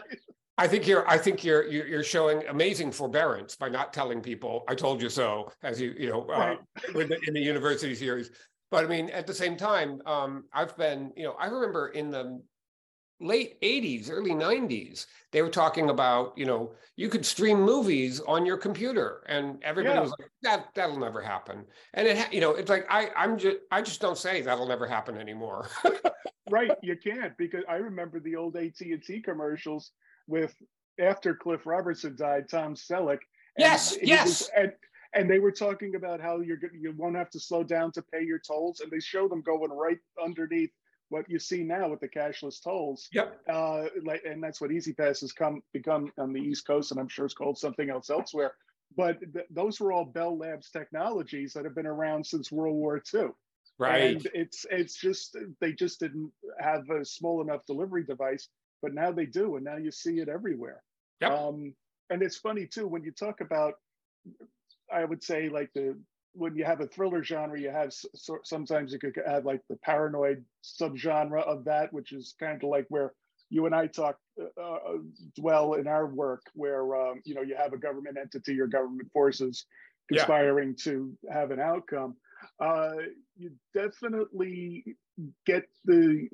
I 0.56 0.68
think 0.68 0.86
you're. 0.86 1.08
I 1.08 1.18
think 1.18 1.42
you're. 1.42 1.66
You're 1.66 2.04
showing 2.04 2.46
amazing 2.46 2.92
forbearance 2.92 3.56
by 3.56 3.68
not 3.68 3.92
telling 3.92 4.20
people. 4.20 4.64
I 4.68 4.76
told 4.76 5.02
you 5.02 5.08
so, 5.08 5.50
as 5.64 5.80
you 5.80 5.94
you 5.98 6.08
know, 6.08 6.22
uh, 6.22 6.38
right. 6.38 6.58
the, 6.92 7.18
in 7.26 7.34
the 7.34 7.40
university 7.40 7.94
series. 7.94 8.30
But 8.74 8.86
I 8.86 8.88
mean, 8.88 9.08
at 9.10 9.24
the 9.24 9.32
same 9.32 9.56
time, 9.56 10.02
um, 10.04 10.46
I've 10.52 10.76
been. 10.76 11.12
You 11.16 11.22
know, 11.22 11.36
I 11.38 11.46
remember 11.46 11.90
in 11.90 12.10
the 12.10 12.42
late 13.20 13.60
80s, 13.60 14.10
early 14.10 14.32
90s, 14.32 15.06
they 15.30 15.42
were 15.42 15.48
talking 15.48 15.90
about, 15.90 16.36
you 16.36 16.44
know, 16.44 16.72
you 16.96 17.08
could 17.08 17.24
stream 17.24 17.62
movies 17.62 18.18
on 18.26 18.44
your 18.44 18.56
computer 18.56 19.22
and 19.28 19.62
everybody 19.62 19.94
yeah. 19.94 20.00
was 20.00 20.10
like, 20.18 20.28
that 20.42 20.66
that'll 20.74 20.98
never 20.98 21.22
happen. 21.22 21.64
And 21.94 22.08
it, 22.08 22.32
you 22.32 22.40
know, 22.40 22.50
it's 22.50 22.68
like, 22.68 22.84
I, 22.90 23.10
I'm 23.16 23.38
just, 23.38 23.58
I 23.70 23.80
just 23.80 24.00
don't 24.00 24.18
say 24.18 24.40
that'll 24.42 24.66
never 24.66 24.88
happen 24.88 25.18
anymore. 25.18 25.68
right. 26.50 26.72
You 26.82 26.96
can't 26.96 27.38
because 27.38 27.62
I 27.68 27.76
remember 27.76 28.18
the 28.18 28.34
old 28.34 28.56
AT&T 28.56 29.22
commercials 29.24 29.92
with 30.26 30.52
after 30.98 31.32
Cliff 31.36 31.64
Robertson 31.64 32.16
died, 32.16 32.48
Tom 32.50 32.74
Selleck. 32.74 33.20
Yes. 33.56 33.96
yes. 34.02 34.26
Was, 34.26 34.50
and, 34.56 34.72
and 35.14 35.30
they 35.30 35.38
were 35.38 35.52
talking 35.52 35.94
about 35.94 36.20
how 36.20 36.40
you're 36.40 36.58
you 36.72 36.92
won't 36.96 37.16
have 37.16 37.30
to 37.30 37.40
slow 37.40 37.62
down 37.62 37.92
to 37.92 38.02
pay 38.02 38.22
your 38.22 38.38
tolls, 38.38 38.80
and 38.80 38.90
they 38.90 39.00
show 39.00 39.28
them 39.28 39.42
going 39.42 39.70
right 39.70 39.98
underneath 40.22 40.70
what 41.08 41.28
you 41.30 41.38
see 41.38 41.62
now 41.62 41.88
with 41.88 42.00
the 42.00 42.08
cashless 42.08 42.62
tolls. 42.62 43.08
Yep. 43.12 43.40
Uh, 43.48 43.84
like, 44.04 44.22
and 44.24 44.42
that's 44.42 44.60
what 44.60 44.72
E-ZPass 44.72 45.20
has 45.20 45.32
come 45.32 45.62
become 45.72 46.10
on 46.18 46.32
the 46.32 46.40
East 46.40 46.66
Coast, 46.66 46.90
and 46.90 47.00
I'm 47.00 47.08
sure 47.08 47.24
it's 47.24 47.34
called 47.34 47.58
something 47.58 47.90
else 47.90 48.10
elsewhere. 48.10 48.52
But 48.96 49.20
th- 49.20 49.46
those 49.50 49.80
were 49.80 49.92
all 49.92 50.04
Bell 50.04 50.36
Labs 50.36 50.70
technologies 50.70 51.52
that 51.52 51.64
have 51.64 51.74
been 51.74 51.86
around 51.86 52.26
since 52.26 52.50
World 52.50 52.76
War 52.76 53.02
II. 53.12 53.28
Right. 53.78 54.16
And 54.16 54.28
it's 54.34 54.64
it's 54.70 54.96
just 54.96 55.36
they 55.60 55.72
just 55.72 55.98
didn't 56.00 56.30
have 56.60 56.88
a 56.90 57.04
small 57.04 57.42
enough 57.42 57.66
delivery 57.66 58.04
device, 58.04 58.48
but 58.82 58.94
now 58.94 59.10
they 59.10 59.26
do, 59.26 59.56
and 59.56 59.64
now 59.64 59.76
you 59.76 59.90
see 59.90 60.20
it 60.20 60.28
everywhere. 60.28 60.82
Yep. 61.20 61.30
Um, 61.32 61.74
and 62.10 62.22
it's 62.22 62.36
funny 62.36 62.66
too 62.66 62.86
when 62.86 63.02
you 63.02 63.10
talk 63.10 63.40
about, 63.40 63.74
I 64.92 65.04
would 65.04 65.22
say 65.22 65.48
like 65.48 65.70
the 65.74 65.98
when 66.34 66.56
you 66.56 66.64
have 66.64 66.80
a 66.80 66.86
thriller 66.86 67.22
genre, 67.22 67.58
you 67.58 67.70
have 67.70 67.92
so, 67.92 68.38
sometimes 68.42 68.92
you 68.92 68.98
could 68.98 69.16
add 69.24 69.44
like 69.44 69.60
the 69.68 69.76
paranoid 69.76 70.44
subgenre 70.62 71.42
of 71.42 71.64
that, 71.64 71.92
which 71.92 72.12
is 72.12 72.34
kind 72.40 72.62
of 72.62 72.68
like 72.68 72.86
where 72.88 73.12
you 73.50 73.66
and 73.66 73.74
I 73.74 73.86
talk 73.86 74.16
uh, 74.40 74.60
uh, 74.60 74.98
dwell 75.36 75.74
in 75.74 75.86
our 75.86 76.06
work, 76.06 76.42
where 76.54 76.96
um, 76.96 77.20
you 77.24 77.34
know 77.34 77.42
you 77.42 77.56
have 77.56 77.72
a 77.72 77.78
government 77.78 78.18
entity 78.20 78.60
or 78.60 78.66
government 78.66 79.10
forces 79.12 79.66
conspiring 80.12 80.74
yeah. 80.76 80.84
to 80.84 81.16
have 81.32 81.50
an 81.50 81.60
outcome. 81.60 82.16
Uh, 82.60 82.94
you 83.36 83.52
definitely 83.74 84.84
get 85.46 85.64
the. 85.84 86.28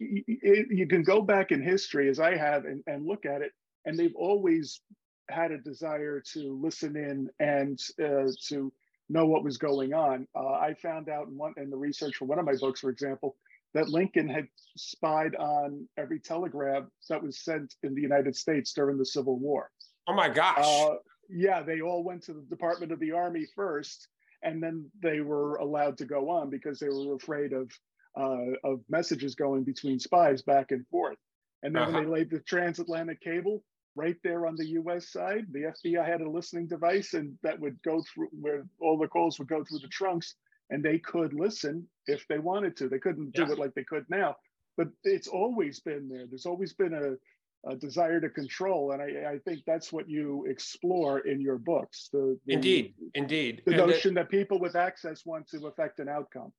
You, 0.00 0.22
you 0.70 0.88
can 0.88 1.02
go 1.02 1.22
back 1.22 1.52
in 1.52 1.62
history, 1.62 2.08
as 2.08 2.18
I 2.18 2.36
have, 2.36 2.64
and, 2.64 2.82
and 2.88 3.06
look 3.06 3.24
at 3.24 3.42
it, 3.42 3.52
and 3.84 3.96
they've 3.96 4.16
always 4.16 4.80
had 5.28 5.50
a 5.50 5.58
desire 5.58 6.22
to 6.32 6.58
listen 6.60 6.96
in 6.96 7.28
and 7.40 7.80
uh, 8.02 8.30
to 8.48 8.72
know 9.08 9.26
what 9.26 9.44
was 9.44 9.58
going 9.58 9.94
on. 9.94 10.26
Uh, 10.34 10.52
I 10.52 10.74
found 10.74 11.08
out 11.08 11.28
in 11.28 11.36
one 11.36 11.54
in 11.56 11.70
the 11.70 11.76
research 11.76 12.16
for 12.16 12.24
one 12.24 12.38
of 12.38 12.44
my 12.44 12.54
books, 12.54 12.80
for 12.80 12.90
example, 12.90 13.36
that 13.74 13.88
Lincoln 13.88 14.28
had 14.28 14.48
spied 14.76 15.34
on 15.36 15.86
every 15.96 16.18
telegram 16.18 16.90
that 17.08 17.22
was 17.22 17.38
sent 17.38 17.74
in 17.82 17.94
the 17.94 18.00
United 18.00 18.34
States 18.34 18.72
during 18.72 18.98
the 18.98 19.06
Civil 19.06 19.38
War. 19.38 19.70
Oh 20.08 20.14
my 20.14 20.28
gosh! 20.28 20.58
Uh, 20.58 20.96
yeah, 21.28 21.62
they 21.62 21.80
all 21.80 22.04
went 22.04 22.22
to 22.24 22.32
the 22.32 22.46
Department 22.48 22.92
of 22.92 23.00
the 23.00 23.12
Army 23.12 23.46
first, 23.54 24.08
and 24.42 24.62
then 24.62 24.90
they 25.02 25.20
were 25.20 25.56
allowed 25.56 25.98
to 25.98 26.04
go 26.04 26.30
on 26.30 26.50
because 26.50 26.78
they 26.78 26.88
were 26.88 27.14
afraid 27.14 27.52
of 27.52 27.70
uh, 28.18 28.54
of 28.64 28.80
messages 28.88 29.34
going 29.34 29.64
between 29.64 29.98
spies 29.98 30.42
back 30.42 30.70
and 30.70 30.86
forth. 30.88 31.18
And 31.62 31.74
then 31.74 31.82
uh-huh. 31.82 31.92
when 31.92 32.04
they 32.04 32.10
laid 32.10 32.30
the 32.30 32.40
transatlantic 32.40 33.20
cable, 33.20 33.62
right 33.96 34.16
there 34.22 34.46
on 34.46 34.54
the 34.54 34.68
US 34.80 35.10
side. 35.10 35.46
The 35.50 35.72
FBI 35.84 36.06
had 36.06 36.20
a 36.20 36.30
listening 36.30 36.68
device 36.68 37.14
and 37.14 37.36
that 37.42 37.58
would 37.58 37.82
go 37.82 38.02
through 38.02 38.28
where 38.40 38.64
all 38.80 38.98
the 38.98 39.08
calls 39.08 39.38
would 39.38 39.48
go 39.48 39.64
through 39.64 39.80
the 39.80 39.88
trunks 39.88 40.36
and 40.70 40.84
they 40.84 40.98
could 40.98 41.32
listen 41.32 41.86
if 42.06 42.26
they 42.28 42.38
wanted 42.38 42.76
to. 42.76 42.88
They 42.88 42.98
couldn't 42.98 43.34
do 43.34 43.44
it 43.44 43.58
like 43.58 43.74
they 43.74 43.84
could 43.84 44.04
now, 44.08 44.36
but 44.76 44.88
it's 45.04 45.28
always 45.28 45.80
been 45.80 46.08
there. 46.08 46.26
There's 46.28 46.46
always 46.46 46.74
been 46.74 46.92
a, 46.92 47.70
a 47.70 47.76
desire 47.76 48.20
to 48.20 48.28
control. 48.28 48.92
And 48.92 49.00
I, 49.00 49.32
I, 49.32 49.38
think 49.38 49.62
that's 49.66 49.92
what 49.92 50.08
you 50.08 50.44
explore 50.48 51.20
in 51.20 51.40
your 51.40 51.58
books. 51.58 52.10
The, 52.12 52.38
the 52.46 52.52
indeed, 52.52 52.94
indeed. 53.14 53.62
The 53.64 53.80
and 53.80 53.90
notion 53.90 54.14
that 54.14 54.28
people 54.28 54.58
with 54.58 54.76
access 54.76 55.24
want 55.24 55.48
to 55.48 55.66
affect 55.66 56.00
an 56.00 56.08
outcome. 56.08 56.52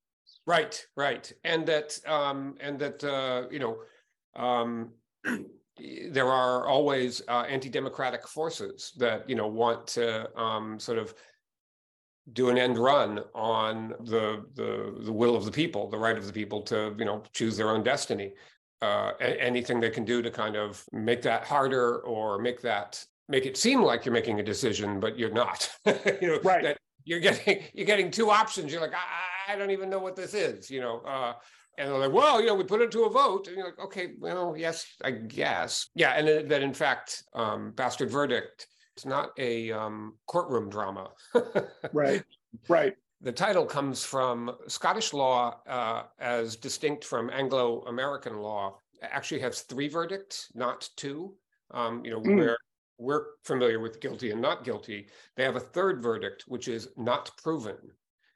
Right, 0.46 0.84
right. 0.96 1.30
And 1.44 1.66
that, 1.66 1.98
um, 2.06 2.56
and 2.60 2.78
that, 2.78 3.04
uh, 3.04 3.44
you 3.50 3.58
know, 3.58 3.78
um, 4.36 4.90
there 6.10 6.28
are 6.28 6.66
always 6.66 7.22
uh, 7.28 7.44
anti-democratic 7.48 8.26
forces 8.26 8.92
that 8.96 9.28
you 9.28 9.36
know 9.36 9.46
want 9.46 9.86
to 9.88 10.28
um, 10.38 10.78
sort 10.78 10.98
of 10.98 11.14
do 12.32 12.50
an 12.50 12.58
end 12.58 12.78
run 12.78 13.20
on 13.34 13.94
the, 14.00 14.44
the 14.54 14.94
the 15.04 15.12
will 15.12 15.34
of 15.34 15.44
the 15.44 15.50
people, 15.50 15.88
the 15.88 15.98
right 15.98 16.18
of 16.18 16.26
the 16.26 16.32
people 16.32 16.62
to 16.62 16.94
you 16.98 17.04
know 17.04 17.22
choose 17.32 17.56
their 17.56 17.70
own 17.70 17.82
destiny. 17.82 18.34
Uh, 18.80 19.12
anything 19.20 19.80
they 19.80 19.90
can 19.90 20.04
do 20.04 20.22
to 20.22 20.30
kind 20.30 20.54
of 20.54 20.84
make 20.92 21.20
that 21.20 21.44
harder 21.44 21.98
or 22.00 22.38
make 22.38 22.60
that 22.60 23.04
make 23.28 23.44
it 23.44 23.56
seem 23.56 23.82
like 23.82 24.04
you're 24.04 24.12
making 24.12 24.38
a 24.38 24.42
decision, 24.42 25.00
but 25.00 25.18
you're 25.18 25.32
not. 25.32 25.68
you 25.86 26.28
know, 26.28 26.40
right. 26.44 26.62
That 26.62 26.78
you're 27.04 27.20
getting 27.20 27.62
you're 27.72 27.86
getting 27.86 28.10
two 28.10 28.30
options. 28.30 28.70
You're 28.70 28.80
like, 28.80 28.94
I, 28.94 29.52
I 29.52 29.56
don't 29.56 29.70
even 29.70 29.90
know 29.90 29.98
what 29.98 30.16
this 30.16 30.34
is. 30.34 30.70
You 30.70 30.80
know. 30.80 31.00
Uh, 31.00 31.32
and 31.78 31.88
they're 31.88 31.98
like, 31.98 32.12
well, 32.12 32.40
you 32.40 32.48
know, 32.48 32.54
we 32.54 32.64
put 32.64 32.80
it 32.80 32.90
to 32.92 33.04
a 33.04 33.10
vote. 33.10 33.46
And 33.46 33.56
you're 33.56 33.66
like, 33.66 33.78
okay, 33.78 34.14
well, 34.18 34.54
yes, 34.56 34.86
I 35.02 35.12
guess. 35.12 35.88
Yeah. 35.94 36.12
And 36.12 36.50
that 36.50 36.62
in 36.62 36.74
fact, 36.74 37.22
um, 37.34 37.72
Bastard 37.76 38.10
Verdict, 38.10 38.66
it's 38.96 39.06
not 39.06 39.30
a 39.38 39.70
um, 39.72 40.14
courtroom 40.26 40.68
drama. 40.68 41.10
right. 41.92 42.22
Right. 42.68 42.94
The 43.20 43.32
title 43.32 43.64
comes 43.64 44.04
from 44.04 44.56
Scottish 44.66 45.12
law 45.12 45.60
uh, 45.68 46.04
as 46.18 46.56
distinct 46.56 47.04
from 47.04 47.30
Anglo 47.30 47.82
American 47.86 48.38
law, 48.38 48.78
actually 49.02 49.40
has 49.40 49.62
three 49.62 49.88
verdicts, 49.88 50.48
not 50.54 50.88
two. 50.96 51.34
Um, 51.70 52.02
you 52.04 52.10
know, 52.10 52.20
mm. 52.20 52.36
where 52.36 52.58
we're 52.98 53.26
familiar 53.44 53.78
with 53.78 54.00
guilty 54.00 54.30
and 54.30 54.40
not 54.40 54.64
guilty. 54.64 55.08
They 55.36 55.44
have 55.44 55.56
a 55.56 55.60
third 55.60 56.02
verdict, 56.02 56.44
which 56.48 56.66
is 56.66 56.88
not 56.96 57.30
proven. 57.42 57.76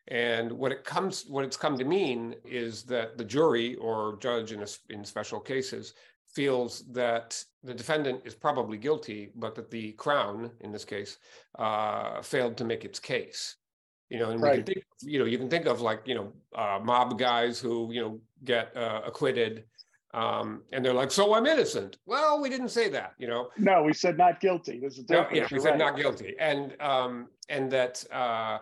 And 0.08 0.52
what 0.52 0.72
it 0.72 0.84
comes, 0.84 1.26
what 1.28 1.44
it's 1.44 1.56
come 1.56 1.78
to 1.78 1.84
mean 1.84 2.34
is 2.44 2.82
that 2.84 3.16
the 3.16 3.24
jury 3.24 3.76
or 3.76 4.18
judge 4.20 4.52
in, 4.52 4.62
a, 4.62 4.66
in 4.90 5.04
special 5.04 5.38
cases 5.38 5.94
feels 6.26 6.84
that 6.92 7.42
the 7.62 7.74
defendant 7.74 8.22
is 8.24 8.34
probably 8.34 8.78
guilty, 8.78 9.30
but 9.36 9.54
that 9.54 9.70
the 9.70 9.92
crown, 9.92 10.50
in 10.60 10.72
this 10.72 10.84
case, 10.84 11.18
uh, 11.58 12.20
failed 12.22 12.56
to 12.56 12.64
make 12.64 12.84
its 12.84 12.98
case. 12.98 13.56
You 14.08 14.18
know, 14.18 14.30
and 14.30 14.42
right. 14.42 14.50
we 14.50 14.56
can 14.56 14.74
think, 14.74 14.84
you 15.02 15.18
know, 15.18 15.24
you 15.24 15.38
can 15.38 15.48
think 15.48 15.66
of 15.66 15.80
like, 15.80 16.02
you 16.04 16.14
know, 16.14 16.32
uh, 16.54 16.78
mob 16.82 17.18
guys 17.18 17.58
who, 17.58 17.90
you 17.92 18.00
know, 18.02 18.20
get 18.44 18.76
uh, 18.76 19.00
acquitted, 19.06 19.64
um, 20.12 20.62
and 20.72 20.84
they're 20.84 20.92
like, 20.92 21.10
"So 21.10 21.32
I'm 21.32 21.46
innocent." 21.46 21.96
Well, 22.04 22.38
we 22.38 22.50
didn't 22.50 22.68
say 22.68 22.90
that, 22.90 23.14
you 23.16 23.26
know. 23.26 23.48
No, 23.56 23.82
we 23.82 23.94
said 23.94 24.18
not 24.18 24.40
guilty. 24.40 24.78
There's 24.78 24.98
a 24.98 25.02
difference. 25.02 25.30
No, 25.32 25.38
yeah, 25.38 25.48
we 25.50 25.58
said 25.58 25.70
right. 25.70 25.78
not 25.78 25.96
guilty, 25.96 26.34
and 26.38 26.76
um, 26.80 27.28
and 27.48 27.70
that 27.70 28.04
uh, 28.12 28.58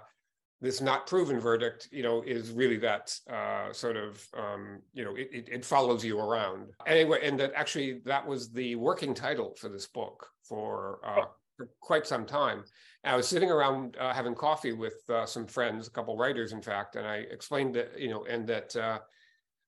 this 0.61 0.81
not 0.81 1.07
proven 1.07 1.41
verdict, 1.41 1.89
you 1.91 2.03
know, 2.03 2.23
is 2.23 2.51
really 2.51 2.77
that 2.77 3.15
uh, 3.33 3.73
sort 3.73 3.97
of, 3.97 4.27
um, 4.37 4.81
you 4.93 5.05
know, 5.05 5.15
it, 5.17 5.49
it, 5.51 5.65
follows 5.65 6.05
you 6.05 6.19
around. 6.19 6.67
Anyway, 6.87 7.19
and 7.23 7.41
that 7.41 7.53
actually 7.55 8.01
that 8.05 8.27
was 8.27 8.51
the 8.51 8.75
working 8.75 9.15
title 9.15 9.55
for 9.59 9.71
this 9.71 9.87
book 9.87 10.29
for, 10.43 11.01
uh, 11.03 11.25
for 11.57 11.69
quite 11.81 12.07
some 12.07 12.27
time. 12.27 12.63
And 13.05 13.15
I 13.15 13.17
was 13.17 13.27
sitting 13.27 13.51
around 13.51 13.97
uh, 13.99 14.13
having 14.13 14.35
coffee 14.35 14.73
with 14.73 15.01
uh, 15.09 15.25
some 15.25 15.47
friends, 15.47 15.89
a 15.89 15.91
couple 15.91 16.17
writers, 16.19 16.53
in 16.53 16.61
fact, 16.61 16.97
and 16.97 17.07
I 17.07 17.17
explained 17.31 17.75
that, 17.77 17.99
you 17.99 18.11
know, 18.11 18.25
and 18.25 18.47
that 18.49 18.77
uh, 18.77 18.99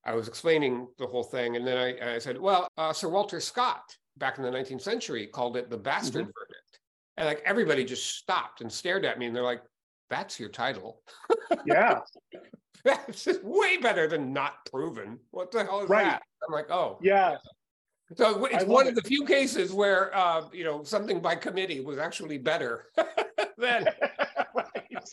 I 0.05 0.13
was 0.13 0.27
explaining 0.27 0.87
the 0.99 1.07
whole 1.07 1.23
thing, 1.23 1.55
and 1.55 1.65
then 1.65 1.77
I, 1.77 2.15
I 2.15 2.19
said, 2.19 2.37
well, 2.39 2.67
uh, 2.77 2.93
Sir 2.93 3.09
Walter 3.09 3.39
Scott 3.39 3.95
back 4.17 4.37
in 4.37 4.43
the 4.43 4.51
19th 4.51 4.81
century 4.81 5.25
called 5.25 5.57
it 5.57 5.71
the 5.71 5.77
bastard 5.77 6.23
mm-hmm. 6.23 6.39
verdict. 6.39 6.79
And 7.17 7.27
like 7.27 7.41
everybody 7.45 7.85
just 7.85 8.17
stopped 8.17 8.61
and 8.61 8.71
stared 8.71 9.05
at 9.05 9.17
me, 9.17 9.25
and 9.25 9.35
they're 9.35 9.43
like, 9.43 9.63
that's 10.09 10.39
your 10.39 10.49
title. 10.49 11.01
Yeah. 11.65 11.99
that's 12.85 13.23
just 13.23 13.43
way 13.43 13.77
better 13.77 14.07
than 14.07 14.33
not 14.33 14.65
proven. 14.65 15.19
What 15.31 15.51
the 15.51 15.63
hell 15.63 15.81
is 15.81 15.89
right. 15.89 16.03
that? 16.03 16.23
I'm 16.47 16.53
like, 16.53 16.69
oh. 16.69 16.99
Yeah. 17.01 17.37
So 18.15 18.45
it's 18.45 18.65
one 18.65 18.87
of 18.87 18.95
the 18.95 19.01
few 19.01 19.25
cases 19.25 19.73
where 19.73 20.15
uh, 20.15 20.43
you 20.51 20.63
know 20.63 20.83
something 20.83 21.19
by 21.19 21.35
committee 21.35 21.79
was 21.79 21.97
actually 21.97 22.37
better 22.37 22.85
than 23.57 23.85
right. 24.55 25.09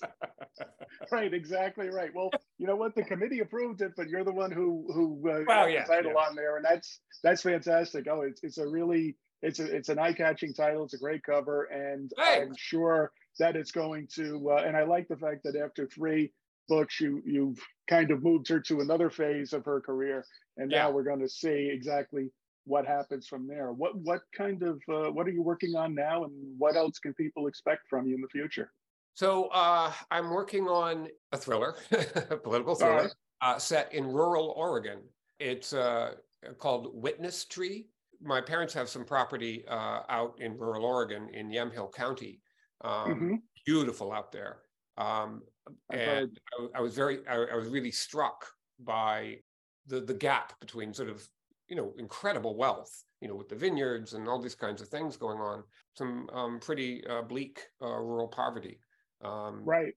right, 1.10 1.32
exactly 1.32 1.88
right. 1.88 2.10
Well, 2.14 2.30
you 2.58 2.66
know 2.66 2.76
what? 2.76 2.94
The 2.94 3.04
committee 3.04 3.40
approved 3.40 3.80
it, 3.80 3.92
but 3.96 4.08
you're 4.08 4.24
the 4.24 4.32
one 4.32 4.50
who 4.50 4.86
who 4.92 5.30
uh, 5.30 5.44
well, 5.46 5.68
yeah, 5.68 5.84
the 5.86 5.94
title 5.94 6.12
yeah. 6.14 6.20
on 6.20 6.34
there, 6.34 6.56
and 6.56 6.64
that's 6.64 7.00
that's 7.22 7.42
fantastic. 7.42 8.06
Oh, 8.10 8.22
it's 8.22 8.42
it's 8.42 8.58
a 8.58 8.66
really 8.66 9.16
it's 9.40 9.60
a 9.60 9.74
it's 9.74 9.88
an 9.88 9.98
eye 9.98 10.12
catching 10.12 10.52
title. 10.52 10.84
It's 10.84 10.94
a 10.94 10.98
great 10.98 11.22
cover, 11.22 11.64
and 11.64 12.12
hey. 12.18 12.42
I'm 12.42 12.54
sure 12.56 13.12
that 13.40 13.56
it's 13.56 13.72
going 13.72 14.06
to. 14.14 14.50
Uh, 14.50 14.62
and 14.64 14.76
I 14.76 14.84
like 14.84 15.08
the 15.08 15.16
fact 15.16 15.42
that 15.44 15.56
after 15.56 15.86
three 15.86 16.32
books, 16.68 17.00
you 17.00 17.20
you've 17.26 17.58
kind 17.88 18.12
of 18.12 18.22
moved 18.22 18.48
her 18.48 18.60
to 18.60 18.80
another 18.80 19.10
phase 19.10 19.52
of 19.52 19.64
her 19.64 19.80
career, 19.80 20.24
and 20.56 20.70
yeah. 20.70 20.82
now 20.82 20.90
we're 20.92 21.02
going 21.02 21.20
to 21.20 21.28
see 21.28 21.68
exactly 21.72 22.30
what 22.64 22.86
happens 22.86 23.26
from 23.26 23.48
there. 23.48 23.72
What 23.72 23.96
what 23.96 24.20
kind 24.36 24.62
of 24.62 24.80
uh, 24.88 25.10
what 25.10 25.26
are 25.26 25.30
you 25.30 25.42
working 25.42 25.74
on 25.74 25.94
now, 25.94 26.24
and 26.24 26.32
what 26.58 26.76
else 26.76 26.98
can 27.00 27.14
people 27.14 27.48
expect 27.48 27.82
from 27.90 28.06
you 28.06 28.14
in 28.14 28.20
the 28.20 28.28
future? 28.28 28.70
So 29.14 29.46
uh, 29.48 29.92
I'm 30.10 30.30
working 30.30 30.68
on 30.68 31.08
a 31.32 31.36
thriller, 31.36 31.74
a 32.30 32.36
political 32.36 32.74
thriller, 32.74 33.02
right. 33.02 33.14
uh, 33.42 33.58
set 33.58 33.92
in 33.92 34.06
rural 34.06 34.54
Oregon. 34.56 35.00
It's 35.40 35.72
uh, 35.72 36.14
called 36.58 36.90
Witness 36.94 37.44
Tree. 37.44 37.88
My 38.22 38.40
parents 38.40 38.74
have 38.74 38.88
some 38.88 39.04
property 39.04 39.64
uh, 39.66 40.00
out 40.08 40.34
in 40.38 40.56
rural 40.56 40.84
Oregon 40.84 41.28
in 41.32 41.50
Yamhill 41.50 41.92
County. 41.92 42.40
Um, 42.82 43.10
mm-hmm. 43.10 43.34
Beautiful 43.66 44.12
out 44.12 44.32
there. 44.32 44.58
Um, 44.96 45.42
and 45.92 46.38
I, 46.58 46.78
I, 46.78 46.80
was 46.80 46.94
very, 46.94 47.18
I, 47.28 47.34
I 47.52 47.56
was 47.56 47.68
really 47.68 47.90
struck 47.90 48.46
by 48.78 49.36
the 49.86 50.00
the 50.00 50.14
gap 50.14 50.58
between 50.60 50.94
sort 50.94 51.08
of 51.08 51.26
you 51.68 51.76
know 51.76 51.92
incredible 51.98 52.56
wealth 52.56 53.04
you 53.20 53.28
know 53.28 53.34
with 53.34 53.48
the 53.48 53.54
vineyards 53.54 54.14
and 54.14 54.28
all 54.28 54.40
these 54.40 54.54
kinds 54.54 54.80
of 54.80 54.88
things 54.88 55.16
going 55.16 55.38
on 55.38 55.62
some 55.94 56.28
um, 56.32 56.58
pretty 56.60 57.04
uh, 57.06 57.22
bleak 57.22 57.60
uh, 57.82 57.86
rural 57.86 58.28
poverty. 58.28 58.78
Um, 59.22 59.62
right. 59.64 59.92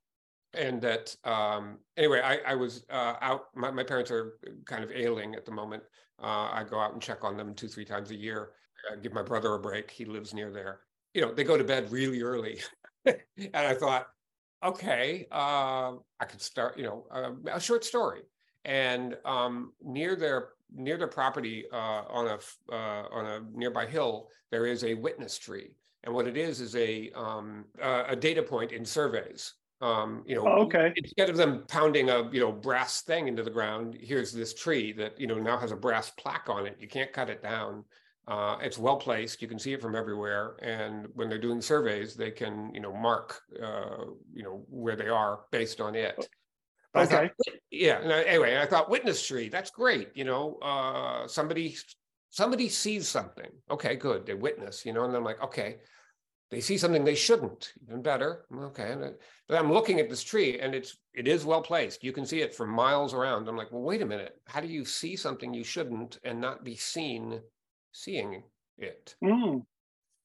and 0.54 0.82
that 0.82 1.16
um, 1.24 1.78
anyway 1.96 2.22
I, 2.22 2.52
I 2.52 2.56
was 2.56 2.86
uh, 2.90 3.16
out 3.22 3.46
my, 3.56 3.72
my 3.72 3.84
parents 3.84 4.12
are 4.12 4.34
kind 4.66 4.84
of 4.84 4.92
ailing 4.92 5.36
at 5.36 5.46
the 5.46 5.52
moment. 5.52 5.84
Uh, 6.22 6.50
i 6.52 6.64
go 6.70 6.80
out 6.80 6.94
and 6.94 7.02
check 7.02 7.24
on 7.24 7.38
them 7.38 7.54
two 7.54 7.68
three 7.68 7.86
times 7.86 8.12
a 8.12 8.16
year. 8.16 8.52
I 8.92 8.98
give 8.98 9.14
my 9.14 9.24
brother 9.24 9.54
a 9.54 9.60
break. 9.60 9.90
He 9.90 10.06
lives 10.06 10.34
near 10.34 10.52
there 10.52 10.82
you 11.14 11.22
know 11.22 11.34
they 11.34 11.44
go 11.44 11.58
to 11.58 11.64
bed 11.64 11.92
really 11.92 12.22
early. 12.22 12.60
And 13.06 13.68
i 13.68 13.74
thought 13.74 14.08
okay 14.64 15.28
uh, 15.30 15.92
i 16.22 16.26
could 16.26 16.42
start 16.42 16.78
you 16.78 16.86
know 16.86 17.06
a 17.52 17.60
short 17.60 17.84
story. 17.84 18.22
And 18.66 19.18
um, 19.26 19.74
near 19.82 20.16
their 20.16 20.50
near 20.74 20.98
their 20.98 21.10
property 21.10 21.66
uh, 21.74 22.04
on 22.10 22.28
a 22.28 22.40
uh, 22.74 23.04
on 23.12 23.26
a 23.26 23.42
nearby 23.54 23.86
hill 23.86 24.30
there 24.52 24.66
is 24.66 24.86
a 24.86 24.94
witness 24.94 25.38
tree. 25.38 25.76
And 26.06 26.14
what 26.16 26.28
it 26.28 26.38
is 26.38 26.62
is 26.62 26.76
a 26.78 27.12
um, 27.12 27.66
a 27.82 28.16
data 28.16 28.42
point 28.42 28.72
in 28.72 28.86
surveys. 28.86 29.54
Um, 29.82 30.24
you 30.26 30.36
know 30.36 30.48
oh, 30.48 30.62
okay. 30.64 30.94
instead 30.96 31.30
of 31.30 31.36
them 31.36 31.66
pounding 31.68 32.10
a 32.10 32.30
you 32.32 32.40
know 32.40 32.54
brass 32.54 33.02
thing 33.02 33.28
into 33.28 33.44
the 33.44 33.50
ground 33.50 33.98
here's 34.00 34.32
this 34.32 34.54
tree 34.54 34.94
that 34.94 35.20
you 35.20 35.28
know 35.28 35.38
now 35.38 35.58
has 35.58 35.74
a 35.74 35.76
brass 35.76 36.10
plaque 36.12 36.48
on 36.48 36.66
it. 36.66 36.78
You 36.80 36.88
can't 36.88 37.12
cut 37.12 37.30
it 37.30 37.44
down 37.44 37.84
uh, 38.28 38.58
it's 38.62 38.78
well 38.78 38.98
placed 38.98 39.42
you 39.42 39.48
can 39.48 39.60
see 39.60 39.74
it 39.74 39.82
from 39.82 39.96
everywhere 39.96 40.56
and 40.62 41.08
when 41.14 41.30
they're 41.30 41.38
doing 41.38 41.62
surveys 41.62 42.16
they 42.16 42.32
can 42.32 42.72
you 42.74 42.80
know 42.80 42.94
mark 42.94 43.42
uh, 43.62 44.06
you 44.34 44.44
know 44.44 44.66
where 44.70 44.96
they 44.96 45.10
are 45.10 45.42
based 45.52 45.82
on 45.82 45.96
it 45.96 46.28
okay. 46.96 47.32
Thought, 47.46 47.56
yeah. 47.72 48.00
Anyway, 48.00 48.58
I 48.58 48.66
thought 48.66 48.90
witness 48.90 49.26
tree. 49.26 49.50
That's 49.50 49.72
great. 49.72 50.10
You 50.16 50.26
know, 50.26 50.58
uh, 50.62 51.28
somebody 51.28 51.76
somebody 52.30 52.70
sees 52.70 53.08
something. 53.08 53.50
Okay, 53.70 53.96
good. 53.96 54.26
They 54.26 54.34
witness. 54.34 54.86
You 54.86 54.94
know, 54.94 55.04
and 55.04 55.16
I'm 55.16 55.24
like, 55.24 55.42
okay, 55.44 55.78
they 56.52 56.62
see 56.62 56.78
something 56.78 57.04
they 57.04 57.16
shouldn't. 57.16 57.74
Even 57.88 58.02
better. 58.02 58.46
Okay, 58.56 58.96
but 59.48 59.60
I'm 59.60 59.72
looking 59.72 60.00
at 60.00 60.10
this 60.10 60.24
tree, 60.24 60.60
and 60.60 60.76
it's 60.76 60.98
it 61.14 61.28
is 61.28 61.46
well 61.46 61.62
placed. 61.62 62.04
You 62.04 62.12
can 62.12 62.26
see 62.26 62.42
it 62.42 62.56
from 62.56 62.70
miles 62.70 63.14
around. 63.14 63.48
I'm 63.48 63.58
like, 63.58 63.72
well, 63.72 63.82
wait 63.82 64.02
a 64.02 64.06
minute. 64.06 64.36
How 64.46 64.62
do 64.62 64.68
you 64.68 64.86
see 64.86 65.16
something 65.16 65.54
you 65.54 65.64
shouldn't 65.64 66.20
and 66.24 66.40
not 66.40 66.64
be 66.64 66.76
seen 66.76 67.42
seeing 67.94 68.44
it? 68.78 69.16
Mm. 69.24 69.64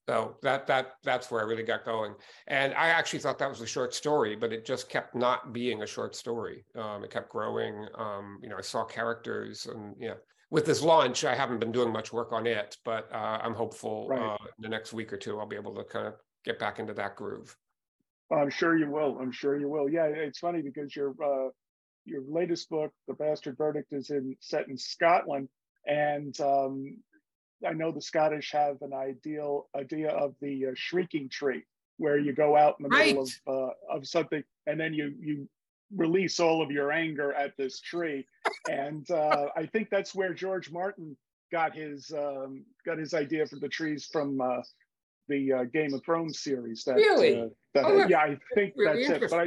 So 0.09 0.37
that 0.43 0.67
that 0.69 0.95
that's 1.05 1.31
where 1.31 1.43
I 1.43 1.45
really 1.45 1.63
got 1.63 1.85
going. 1.85 2.15
And 2.47 2.73
I 2.73 2.89
actually 2.89 3.19
thought 3.19 3.39
that 3.39 3.49
was 3.51 3.61
a 3.61 3.67
short 3.67 3.95
story, 3.95 4.37
but 4.37 4.55
it 4.55 4.65
just 4.65 4.89
kept 4.89 5.15
not 5.15 5.53
being 5.53 5.83
a 5.83 5.87
short 5.87 6.17
story. 6.17 6.65
Um, 6.75 7.05
it 7.05 7.11
kept 7.11 7.31
growing. 7.31 7.87
Um, 7.95 8.39
you 8.43 8.49
know, 8.49 8.57
I 8.57 8.63
saw 8.63 8.85
characters, 8.85 9.67
and 9.67 9.95
yeah. 10.01 10.15
With 10.51 10.65
this 10.65 10.81
launch, 10.81 11.27
I 11.27 11.35
haven't 11.35 11.59
been 11.59 11.73
doing 11.73 11.93
much 11.93 12.11
work 12.11 12.33
on 12.33 12.47
it, 12.47 12.75
but 12.83 13.13
uh, 13.13 13.39
I'm 13.43 13.53
hopeful 13.53 14.09
right. 14.09 14.19
uh, 14.19 14.39
in 14.57 14.63
the 14.63 14.69
next 14.71 14.95
week 14.95 15.13
or 15.13 15.19
two 15.19 15.39
I'll 15.39 15.47
be 15.47 15.57
able 15.57 15.75
to 15.75 15.85
kind 15.85 16.07
of 16.07 16.15
get 16.43 16.59
back 16.59 16.79
into 16.79 16.95
that 16.95 17.17
groove. 17.17 17.55
I'm 18.33 18.49
sure 18.49 18.75
you 18.77 18.91
will. 18.91 19.19
I'm 19.21 19.31
sure 19.31 19.61
you 19.61 19.69
will. 19.69 19.91
Yeah, 19.91 20.07
it's 20.07 20.39
funny 20.39 20.63
because 20.63 20.97
your 20.97 21.11
uh, 21.23 21.51
your 22.07 22.23
latest 22.27 22.71
book, 22.71 22.93
The 23.09 23.15
Bastard 23.15 23.59
Verdict, 23.59 23.93
is 23.93 24.09
in 24.09 24.37
set 24.41 24.69
in 24.69 24.79
Scotland, 24.79 25.51
and 25.87 26.39
um, 26.41 26.97
I 27.67 27.73
know 27.73 27.91
the 27.91 28.03
Scottish 28.03 28.53
have 28.53 28.83
an 28.83 28.93
ideal 28.93 29.69
idea 29.75 30.11
of 30.11 30.35
the 30.41 30.67
uh, 30.67 30.71
shrieking 30.75 31.29
tree, 31.29 31.65
where 31.97 32.19
you 32.19 32.33
go 32.33 32.57
out 32.57 32.77
in 32.79 32.85
the 32.85 32.89
right. 32.91 33.07
middle 33.09 33.23
of 33.23 33.31
uh, 33.47 33.97
of 33.97 34.07
something 34.07 34.43
and 34.67 34.79
then 34.79 34.95
you 34.95 35.15
you 35.21 35.49
release 35.97 36.39
all 36.39 36.63
of 36.63 36.71
your 36.71 36.93
anger 36.93 37.33
at 37.33 37.57
this 37.57 37.81
tree, 37.81 38.27
and 38.71 39.11
uh, 39.11 39.47
I 39.57 39.67
think 39.67 39.89
that's 39.91 40.15
where 40.15 40.35
George 40.35 40.71
Martin 40.71 41.17
got 41.51 41.75
his 41.75 42.13
um, 42.13 42.65
got 42.85 42.99
his 42.99 43.15
idea 43.15 43.47
for 43.47 43.57
the 43.57 43.69
trees 43.69 44.07
from 44.13 44.41
uh, 44.41 44.61
the 45.29 45.53
uh, 45.53 45.65
Game 45.65 45.95
of 45.95 46.05
Thrones 46.05 46.41
series. 46.41 46.85
That, 46.85 46.97
really? 46.97 47.41
Uh, 47.41 47.47
that, 47.75 47.85
oh, 47.87 48.07
yeah, 48.07 48.19
I 48.19 48.39
think 48.55 48.75
really 48.77 49.07
that's 49.07 49.23
it. 49.23 49.31
But 49.31 49.41
I, 49.41 49.47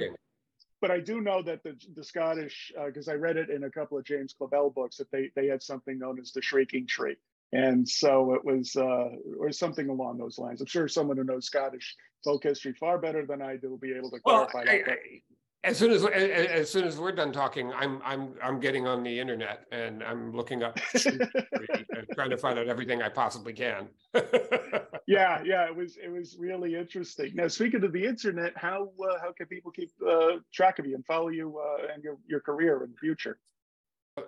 but 0.81 0.91
I 0.91 0.99
do 0.99 1.21
know 1.21 1.43
that 1.43 1.61
the 1.63 1.77
the 1.95 2.03
Scottish, 2.03 2.71
because 2.85 3.07
I 3.07 3.13
read 3.13 3.37
it 3.37 3.51
in 3.51 3.65
a 3.65 3.69
couple 3.69 3.97
of 3.97 4.03
James 4.03 4.33
Clavell 4.39 4.73
books, 4.73 4.97
that 4.97 5.11
they 5.11 5.29
they 5.35 5.47
had 5.47 5.61
something 5.61 5.99
known 5.99 6.19
as 6.19 6.31
the 6.31 6.41
shrieking 6.41 6.87
tree, 6.87 7.15
and 7.53 7.87
so 7.87 8.33
it 8.33 8.43
was, 8.43 8.75
uh, 8.75 9.09
or 9.39 9.51
something 9.51 9.89
along 9.89 10.17
those 10.17 10.37
lines. 10.37 10.61
I'm 10.61 10.67
sure 10.67 10.87
someone 10.87 11.17
who 11.17 11.23
knows 11.23 11.45
Scottish 11.45 11.95
folk 12.23 12.43
history 12.43 12.73
far 12.73 12.97
better 12.97 13.25
than 13.25 13.41
I 13.41 13.57
do 13.57 13.69
will 13.69 13.77
be 13.77 13.93
able 13.93 14.11
to 14.11 14.19
clarify 14.19 14.63
well, 14.65 14.79
that. 14.85 14.91
I, 14.91 15.21
as 15.63 15.77
soon 15.77 15.91
as 15.91 16.03
as 16.05 16.71
soon 16.71 16.85
as 16.85 16.97
we're 16.97 17.11
done 17.11 17.31
talking, 17.31 17.71
I'm 17.73 18.01
I'm 18.03 18.33
I'm 18.41 18.59
getting 18.59 18.87
on 18.87 19.03
the 19.03 19.19
internet 19.19 19.65
and 19.71 20.03
I'm 20.03 20.31
looking 20.35 20.63
up, 20.63 20.75
trying 22.15 22.31
to 22.31 22.37
find 22.37 22.57
out 22.57 22.67
everything 22.67 23.03
I 23.03 23.09
possibly 23.09 23.53
can. 23.53 23.87
yeah, 25.07 25.41
yeah, 25.45 25.67
it 25.67 25.75
was 25.75 25.97
it 26.03 26.09
was 26.09 26.35
really 26.39 26.75
interesting. 26.75 27.33
Now, 27.35 27.47
speaking 27.47 27.83
of 27.83 27.93
the 27.93 28.03
internet, 28.03 28.53
how 28.55 28.89
uh, 29.03 29.19
how 29.21 29.33
can 29.33 29.45
people 29.47 29.71
keep 29.71 29.91
uh, 30.07 30.37
track 30.51 30.79
of 30.79 30.87
you 30.87 30.95
and 30.95 31.05
follow 31.05 31.29
you 31.29 31.59
uh, 31.59 31.93
and 31.93 32.03
your 32.03 32.17
your 32.27 32.39
career 32.39 32.83
in 32.83 32.89
the 32.91 32.97
future? 32.97 33.37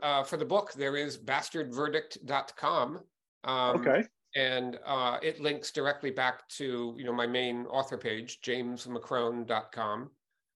Uh, 0.03 0.23
for 0.23 0.37
the 0.37 0.45
book, 0.45 0.73
there 0.73 0.95
is 0.95 1.17
bastardverdict.com. 1.17 2.99
Um, 3.43 3.77
okay. 3.77 4.03
And 4.35 4.79
uh, 4.85 5.19
it 5.21 5.39
links 5.39 5.71
directly 5.71 6.09
back 6.09 6.47
to 6.57 6.95
you 6.97 7.03
know 7.03 7.13
my 7.13 7.27
main 7.27 7.65
author 7.67 7.97
page, 7.97 8.41
jamesmccrone.com. 8.41 10.09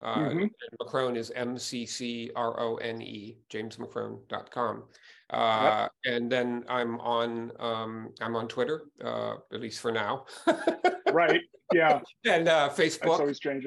Uh, 0.02 0.16
mm-hmm. 0.16 0.46
McCrone 0.82 1.18
is 1.18 1.32
M 1.36 1.58
C 1.58 1.86
C 1.86 2.32
R 2.36 2.60
O 2.60 2.76
N 2.78 3.02
E, 3.02 3.38
jamesmccrone.com. 3.52 4.84
Uh, 5.32 5.88
yep. 6.06 6.16
And 6.16 6.32
then 6.32 6.64
I'm 6.70 7.00
on 7.02 7.52
um, 7.60 8.14
I'm 8.22 8.36
on 8.36 8.48
Twitter, 8.48 8.84
uh, 9.04 9.36
at 9.54 9.60
least 9.60 9.82
for 9.82 9.92
now. 9.92 10.26
right. 11.12 11.42
Yeah. 11.74 12.02
And 12.26 12.48
uh, 12.48 12.70
Facebook. 12.70 13.02
That's 13.02 13.20
always 13.20 13.38
strange. 13.38 13.66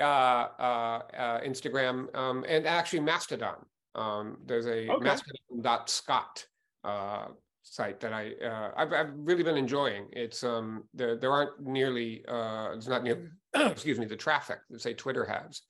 Uh, 0.00 0.02
uh, 0.02 1.00
uh, 1.16 1.40
Instagram, 1.42 2.14
um, 2.16 2.44
and 2.48 2.66
actually 2.66 3.00
Mastodon. 3.00 3.64
Um, 3.94 4.38
there's 4.44 4.66
a 4.66 4.88
okay. 4.88 5.04
Mastodon.scot 5.04 6.46
uh, 6.82 7.26
site 7.64 7.98
that 8.00 8.12
I 8.12 8.32
uh, 8.44 8.70
I've, 8.76 8.92
I've 8.92 9.10
really 9.16 9.42
been 9.42 9.56
enjoying. 9.56 10.06
It's 10.12 10.44
um 10.44 10.84
there 10.94 11.16
there 11.16 11.32
aren't 11.32 11.60
nearly 11.60 12.24
uh 12.28 12.70
it's 12.74 12.86
not 12.86 13.02
near 13.02 13.32
excuse 13.54 13.98
me 13.98 14.06
the 14.06 14.16
traffic 14.16 14.58
that 14.70 14.80
say 14.80 14.94
Twitter 14.94 15.24
has. 15.24 15.62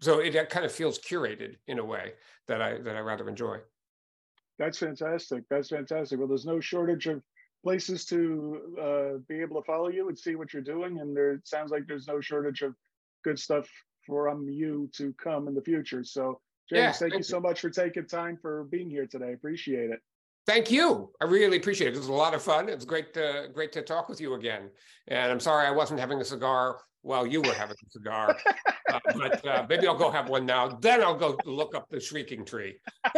So 0.00 0.20
it, 0.20 0.50
kind 0.50 0.66
of 0.66 0.72
feels 0.72 0.98
curated 0.98 1.56
in 1.66 1.78
a 1.78 1.84
way 1.84 2.12
that 2.46 2.60
I 2.60 2.78
that 2.78 2.96
I 2.96 3.00
rather 3.00 3.28
enjoy. 3.28 3.58
That's 4.58 4.78
fantastic. 4.78 5.44
That's 5.48 5.68
fantastic. 5.68 6.18
Well, 6.18 6.28
there's 6.28 6.46
no 6.46 6.60
shortage 6.60 7.06
of 7.06 7.22
places 7.62 8.04
to 8.06 8.60
uh, 8.80 9.18
be 9.28 9.40
able 9.40 9.60
to 9.60 9.66
follow 9.66 9.88
you 9.88 10.08
and 10.08 10.18
see 10.18 10.34
what 10.34 10.52
you're 10.52 10.62
doing, 10.62 11.00
and 11.00 11.16
there 11.16 11.32
it 11.32 11.46
sounds 11.46 11.70
like 11.70 11.86
there's 11.86 12.08
no 12.08 12.20
shortage 12.20 12.62
of 12.62 12.74
good 13.24 13.38
stuff 13.38 13.68
from 14.06 14.48
you 14.48 14.90
to 14.96 15.14
come 15.22 15.48
in 15.48 15.54
the 15.54 15.62
future. 15.62 16.02
So, 16.02 16.40
James, 16.68 16.80
yeah, 16.80 16.92
thank, 16.92 17.12
thank 17.12 17.20
you 17.20 17.24
so 17.24 17.40
much 17.40 17.60
for 17.60 17.70
taking 17.70 18.06
time 18.06 18.38
for 18.40 18.64
being 18.64 18.90
here 18.90 19.06
today. 19.06 19.32
Appreciate 19.32 19.90
it. 19.90 20.00
Thank 20.48 20.70
you. 20.70 21.10
I 21.20 21.26
really 21.26 21.58
appreciate 21.58 21.88
it. 21.88 21.94
It 21.94 21.98
was 21.98 22.08
a 22.08 22.12
lot 22.12 22.32
of 22.32 22.42
fun. 22.42 22.70
It 22.70 22.74
was 22.74 22.86
great 22.86 23.12
to 23.12 23.50
great 23.52 23.70
to 23.72 23.82
talk 23.82 24.08
with 24.08 24.18
you 24.18 24.32
again. 24.32 24.70
And 25.06 25.30
I'm 25.30 25.40
sorry 25.40 25.66
I 25.66 25.70
wasn't 25.70 26.00
having 26.00 26.22
a 26.22 26.24
cigar 26.24 26.78
while 27.02 27.26
you 27.26 27.42
were 27.42 27.52
having 27.52 27.76
a 27.86 27.90
cigar, 27.90 28.34
uh, 28.90 28.98
but 29.14 29.46
uh, 29.46 29.66
maybe 29.68 29.86
I'll 29.86 29.98
go 29.98 30.10
have 30.10 30.30
one 30.30 30.46
now. 30.46 30.68
Then 30.80 31.02
I'll 31.02 31.18
go 31.18 31.36
look 31.44 31.74
up 31.74 31.86
the 31.90 32.00
shrieking 32.00 32.46
tree. 32.46 32.78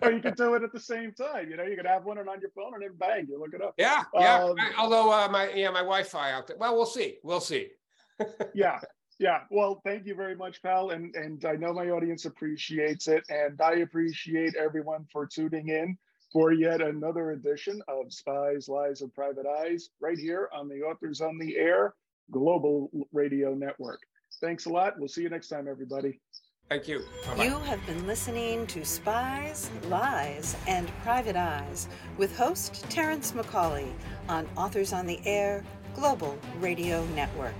or 0.00 0.10
you 0.10 0.20
can 0.20 0.32
do 0.32 0.54
it 0.54 0.62
at 0.62 0.72
the 0.72 0.80
same 0.80 1.12
time. 1.12 1.50
You 1.50 1.58
know, 1.58 1.64
you 1.64 1.76
could 1.76 1.86
have 1.86 2.06
one 2.06 2.16
on 2.16 2.40
your 2.40 2.50
phone 2.56 2.72
and 2.72 2.82
then 2.82 2.96
bang, 2.96 3.26
you 3.28 3.38
look 3.38 3.52
it 3.52 3.60
up. 3.60 3.74
Yeah, 3.76 4.04
yeah. 4.14 4.44
Um, 4.44 4.54
I, 4.58 4.72
although 4.78 5.12
uh, 5.12 5.28
my 5.28 5.52
yeah 5.52 5.68
my 5.68 5.80
Wi-Fi 5.80 6.32
out 6.32 6.46
there. 6.46 6.56
Well, 6.56 6.74
we'll 6.74 6.86
see. 6.86 7.18
We'll 7.22 7.40
see. 7.40 7.68
yeah, 8.54 8.80
yeah. 9.18 9.40
Well, 9.50 9.82
thank 9.84 10.06
you 10.06 10.14
very 10.14 10.34
much, 10.34 10.62
pal. 10.62 10.92
And 10.92 11.14
and 11.14 11.44
I 11.44 11.56
know 11.56 11.74
my 11.74 11.90
audience 11.90 12.24
appreciates 12.24 13.06
it, 13.06 13.24
and 13.28 13.60
I 13.60 13.80
appreciate 13.80 14.54
everyone 14.56 15.04
for 15.12 15.26
tuning 15.26 15.68
in 15.68 15.98
for 16.32 16.52
yet 16.52 16.80
another 16.80 17.32
edition 17.32 17.82
of 17.88 18.12
Spies, 18.12 18.68
Lies, 18.68 19.00
and 19.00 19.12
Private 19.14 19.46
Eyes 19.46 19.90
right 20.00 20.18
here 20.18 20.48
on 20.52 20.68
the 20.68 20.80
Authors 20.82 21.20
on 21.20 21.38
the 21.38 21.56
Air 21.56 21.94
Global 22.30 22.90
Radio 23.12 23.54
Network. 23.54 24.00
Thanks 24.40 24.66
a 24.66 24.68
lot. 24.68 24.98
We'll 24.98 25.08
see 25.08 25.22
you 25.22 25.30
next 25.30 25.48
time, 25.48 25.66
everybody. 25.68 26.20
Thank 26.68 26.86
you. 26.86 27.00
Bye-bye. 27.26 27.44
You 27.44 27.58
have 27.60 27.84
been 27.86 28.06
listening 28.06 28.66
to 28.66 28.84
Spies, 28.84 29.70
Lies, 29.88 30.54
and 30.66 30.86
Private 31.02 31.36
Eyes 31.36 31.88
with 32.18 32.36
host 32.36 32.84
Terrence 32.90 33.32
McCauley 33.32 33.90
on 34.28 34.46
Authors 34.54 34.92
on 34.92 35.06
the 35.06 35.18
Air 35.24 35.64
Global 35.94 36.38
Radio 36.60 37.06
Network. 37.14 37.54